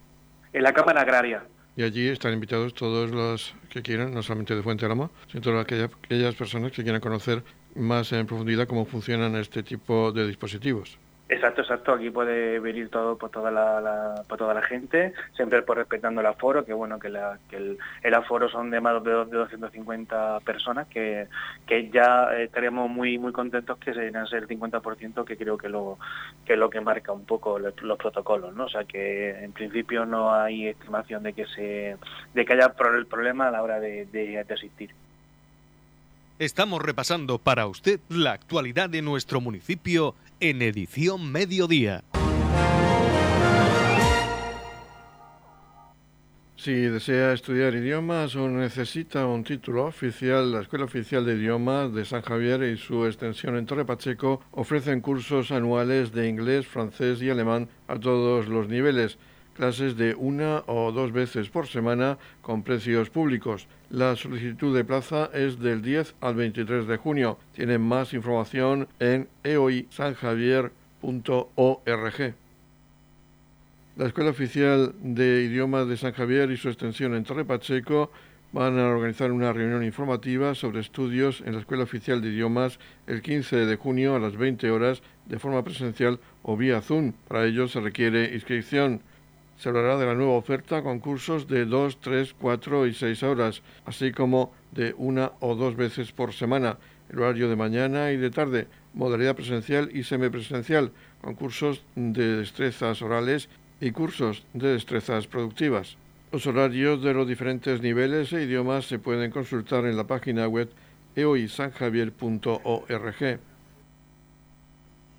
En 0.53 0.63
la 0.63 0.73
Cámara 0.73 1.03
Agraria. 1.03 1.43
Y 1.77 1.83
allí 1.83 2.09
están 2.09 2.33
invitados 2.33 2.73
todos 2.73 3.11
los 3.11 3.55
que 3.69 3.83
quieran, 3.83 4.15
no 4.15 4.23
solamente 4.23 4.55
de 4.55 4.63
Fuente 4.63 4.87
Álamo, 4.87 5.11
sino 5.29 5.43
todas 5.43 5.65
aquellas, 5.65 5.91
aquellas 6.05 6.35
personas 6.35 6.73
que 6.73 6.83
quieran 6.83 7.01
conocer 7.01 7.43
más 7.75 8.13
en 8.13 8.27
profundidad 8.27 8.67
cómo 8.67 8.87
funcionan 8.87 9.37
este 9.37 9.63
tipo 9.63 10.11
de 10.13 10.27
dispositivos. 10.27 10.99
Exacto, 11.29 11.63
exacto. 11.63 11.93
Aquí 11.93 12.11
puede 12.11 12.61
venir 12.61 12.89
todo 12.89 13.19
por 13.19 13.31
toda 13.31 13.51
la, 13.51 14.23
por 14.29 14.39
toda 14.39 14.55
la 14.55 14.63
gente, 14.63 15.13
siempre 15.35 15.61
por 15.63 15.77
respetando 15.77 16.21
el 16.21 16.27
aforo, 16.27 16.65
que 16.65 16.73
bueno, 16.73 17.01
que, 17.01 17.09
el, 17.09 18.15
aforo 18.15 18.49
son 18.49 18.71
de 18.71 18.81
más 18.81 19.03
de, 19.03 19.11
250 19.11 20.41
personas, 20.41 20.87
que, 20.87 21.27
que 21.67 21.91
ya 21.91 22.29
estaríamos 22.39 22.89
muy 22.89 23.19
muy 23.19 23.33
contentos 23.33 23.77
que 23.79 23.93
se 23.93 24.13
ser 24.27 24.45
el 24.45 24.49
50%, 24.49 25.25
que 25.25 25.37
creo 25.37 25.59
que 25.59 25.69
lo 25.69 25.99
que 26.45 26.53
es 26.53 26.59
lo 26.59 26.71
que 26.71 26.81
marca 26.81 27.13
un 27.13 27.25
poco 27.25 27.59
los, 27.59 27.75
protocolos, 27.75 28.55
¿no? 28.55 28.67
O 28.67 28.69
sea 28.69 28.85
que 28.85 29.31
en 29.43 29.53
principio 29.53 30.07
no 30.07 30.33
hay 30.33 30.69
estimación 30.69 31.25
de 31.25 31.33
que 31.33 31.47
se 31.47 31.97
de 32.35 32.45
que 32.45 32.53
haya 32.53 32.73
el 32.97 33.07
problema 33.07 33.49
a 33.49 33.51
la 33.51 33.63
hora 33.63 33.81
de, 33.81 34.07
de 34.07 34.47
asistir. 34.49 34.91
Estamos 36.39 36.83
repasando 36.83 37.39
para 37.39 37.67
usted 37.67 37.99
la 38.11 38.33
actualidad 38.33 38.91
de 38.91 39.01
nuestro 39.01 39.41
municipio 39.41 40.15
en 40.39 40.61
edición 40.61 41.33
mediodía. 41.33 42.05
Si 46.57 46.75
desea 46.75 47.33
estudiar 47.33 47.75
idiomas 47.75 48.37
o 48.37 48.51
necesita 48.51 49.25
un 49.25 49.45
título 49.45 49.87
oficial, 49.87 50.53
la 50.53 50.61
Escuela 50.61 50.85
Oficial 50.85 51.25
de 51.25 51.37
Idiomas 51.37 51.95
de 51.95 52.05
San 52.05 52.21
Javier 52.21 52.65
y 52.65 52.77
su 52.77 53.07
extensión 53.07 53.57
en 53.57 53.65
Torre 53.65 53.87
Pacheco 53.87 54.43
ofrecen 54.51 55.01
cursos 55.01 55.51
anuales 55.53 56.13
de 56.13 56.29
inglés, 56.29 56.67
francés 56.67 57.23
y 57.23 57.31
alemán 57.31 57.71
a 57.89 57.99
todos 57.99 58.47
los 58.47 58.69
niveles 58.69 59.17
clases 59.57 59.97
de 59.97 60.15
una 60.15 60.63
o 60.67 60.93
dos 60.93 61.11
veces 61.13 61.49
por 61.49 61.67
semana 61.67 62.19
con 62.43 62.63
precios 62.63 63.11
públicos. 63.11 63.67
La 63.91 64.15
solicitud 64.15 64.77
de 64.77 64.85
plaza 64.85 65.31
es 65.33 65.59
del 65.59 65.83
10 65.83 66.15
al 66.21 66.35
23 66.35 66.87
de 66.87 66.99
junio. 66.99 67.39
Tienen 67.55 67.81
más 67.81 68.13
información 68.13 68.89
en 69.01 69.29
eoisanjavier.org. 69.43 72.35
La 73.97 74.07
Escuela 74.07 74.31
Oficial 74.31 74.95
de 75.01 75.45
Idiomas 75.45 75.89
de 75.89 75.97
San 75.97 76.13
Javier 76.13 76.51
y 76.51 76.59
su 76.59 76.69
extensión 76.69 77.15
en 77.15 77.25
Torre 77.25 77.47
Pacheco 77.47 78.11
van 78.53 78.79
a 78.79 78.89
organizar 78.89 79.33
una 79.33 79.53
reunión 79.53 79.85
informativa 79.85 80.55
sobre 80.55 80.81
estudios 80.81 81.43
en 81.45 81.55
la 81.55 81.61
Escuela 81.61 81.85
Oficial 81.85 82.21
de 82.21 82.29
Idiomas 82.29 82.79
el 83.07 83.23
15 83.23 83.67
de 83.67 83.77
junio 83.77 84.15
a 84.15 84.19
las 84.19 84.37
20 84.37 84.71
horas 84.71 85.03
de 85.27 85.39
forma 85.39 85.65
presencial 85.65 86.21
o 86.43 86.57
vía 86.57 86.81
Zoom. 86.81 87.13
Para 87.29 87.47
ello 87.47 87.69
se 87.69 87.81
requiere 87.81 88.35
inscripción. 88.35 89.01
Se 89.59 89.69
hablará 89.69 89.97
de 89.97 90.07
la 90.07 90.15
nueva 90.15 90.33
oferta 90.33 90.83
con 90.83 90.99
cursos 90.99 91.49
de 91.49 91.65
2, 91.65 91.99
3, 92.01 92.35
4 92.39 92.87
y 92.87 92.95
6 92.95 93.23
horas, 93.23 93.63
así 93.85 94.13
como 94.13 94.53
de 94.73 94.95
una 94.99 95.33
o 95.41 95.55
dos 95.55 95.77
veces 95.77 96.13
por 96.13 96.33
semana, 96.33 96.79
el 97.11 97.21
horario 97.21 97.49
de 97.49 97.57
mañana 97.57 98.13
y 98.13 98.17
de 98.17 98.31
tarde, 98.31 98.67
modalidad 98.95 99.35
presencial 99.35 99.91
y 99.95 100.05
semipresencial, 100.05 100.93
con 101.21 101.35
cursos 101.35 101.83
de 101.95 102.37
destrezas 102.37 103.03
orales 103.03 103.49
y 103.81 103.91
cursos 103.93 104.45
de 104.53 104.75
destrezas 104.75 105.27
productivas. 105.27 105.97
Los 106.33 106.47
horarios 106.47 107.03
de 107.03 107.15
los 107.15 107.27
diferentes 107.27 107.81
niveles 107.81 108.33
e 108.33 108.43
idiomas 108.43 108.87
se 108.87 108.99
pueden 108.99 109.31
consultar 109.31 109.87
en 109.87 109.97
la 109.97 110.07
página 110.07 110.47
web 110.49 110.69
eoisanjavier.org. 111.15 113.41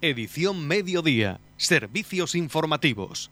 Edición 0.01 0.67
Mediodía. 0.67 1.39
Servicios 1.57 2.35
informativos. 2.35 3.31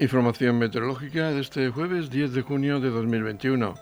Información 0.00 0.58
meteorológica 0.58 1.30
de 1.30 1.42
este 1.42 1.68
jueves 1.68 2.08
10 2.08 2.32
de 2.32 2.40
junio 2.40 2.80
de 2.80 2.88
2021. 2.88 3.74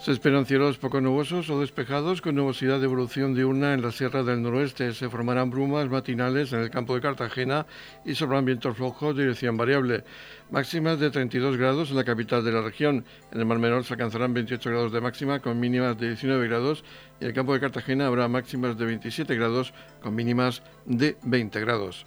Se 0.00 0.12
esperan 0.12 0.46
cielos 0.46 0.78
poco 0.78 1.00
nubosos 1.00 1.50
o 1.50 1.58
despejados 1.58 2.22
con 2.22 2.36
nubosidad 2.36 2.78
de 2.78 2.84
evolución 2.84 3.34
diurna 3.34 3.74
en 3.74 3.82
la 3.82 3.90
Sierra 3.90 4.22
del 4.22 4.40
Noroeste. 4.40 4.94
Se 4.94 5.08
formarán 5.08 5.50
brumas 5.50 5.90
matinales 5.90 6.52
en 6.52 6.60
el 6.60 6.70
campo 6.70 6.94
de 6.94 7.00
Cartagena 7.00 7.66
y 8.04 8.14
sobrarán 8.14 8.44
vientos 8.44 8.76
flojos 8.76 9.16
de 9.16 9.24
dirección 9.24 9.56
variable. 9.56 10.04
Máximas 10.52 11.00
de 11.00 11.10
32 11.10 11.56
grados 11.56 11.90
en 11.90 11.96
la 11.96 12.04
capital 12.04 12.44
de 12.44 12.52
la 12.52 12.62
región. 12.62 13.04
En 13.32 13.40
el 13.40 13.46
Mar 13.46 13.58
Menor 13.58 13.82
se 13.82 13.94
alcanzarán 13.94 14.32
28 14.32 14.70
grados 14.70 14.92
de 14.92 15.00
máxima 15.00 15.40
con 15.40 15.58
mínimas 15.58 15.98
de 15.98 16.06
19 16.06 16.46
grados 16.46 16.84
y 17.18 17.24
en 17.24 17.30
el 17.30 17.34
campo 17.34 17.52
de 17.52 17.58
Cartagena 17.58 18.06
habrá 18.06 18.28
máximas 18.28 18.78
de 18.78 18.86
27 18.86 19.34
grados 19.34 19.74
con 20.00 20.14
mínimas 20.14 20.62
de 20.84 21.16
20 21.24 21.60
grados. 21.62 22.06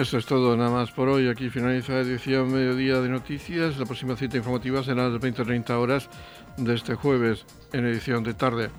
Eso 0.00 0.16
es 0.16 0.24
todo, 0.24 0.56
nada 0.56 0.70
más 0.70 0.90
por 0.92 1.10
hoy. 1.10 1.28
Aquí 1.28 1.50
finaliza 1.50 1.92
la 1.92 2.00
edición 2.00 2.50
Mediodía 2.50 3.02
de 3.02 3.10
Noticias. 3.10 3.76
La 3.76 3.84
próxima 3.84 4.16
cita 4.16 4.38
informativa 4.38 4.82
será 4.82 5.04
a 5.04 5.08
las 5.10 5.20
20-30 5.20 5.70
horas 5.72 6.08
de 6.56 6.74
este 6.74 6.94
jueves 6.94 7.44
en 7.74 7.84
edición 7.84 8.24
de 8.24 8.32
tarde. 8.32 8.70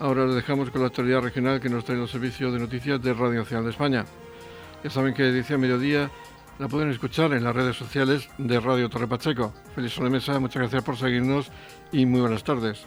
Ahora 0.00 0.24
les 0.24 0.36
dejamos 0.36 0.70
con 0.70 0.80
la 0.80 0.86
actualidad 0.86 1.20
regional 1.20 1.60
que 1.60 1.68
nos 1.68 1.84
trae 1.84 1.98
los 1.98 2.10
servicios 2.10 2.54
de 2.54 2.58
noticias 2.58 3.02
de 3.02 3.12
Radio 3.12 3.40
Nacional 3.40 3.64
de 3.64 3.70
España. 3.70 4.06
Ya 4.82 4.88
saben 4.88 5.12
que 5.12 5.28
edición 5.28 5.60
mediodía 5.60 6.10
la 6.58 6.68
pueden 6.68 6.88
escuchar 6.88 7.34
en 7.34 7.44
las 7.44 7.54
redes 7.54 7.76
sociales 7.76 8.30
de 8.38 8.58
Radio 8.58 8.88
Torre 8.88 9.08
Pacheco. 9.08 9.52
Feliz 9.74 9.92
sobremesa, 9.92 10.40
muchas 10.40 10.62
gracias 10.62 10.82
por 10.82 10.96
seguirnos 10.96 11.50
y 11.92 12.06
muy 12.06 12.22
buenas 12.22 12.42
tardes. 12.42 12.86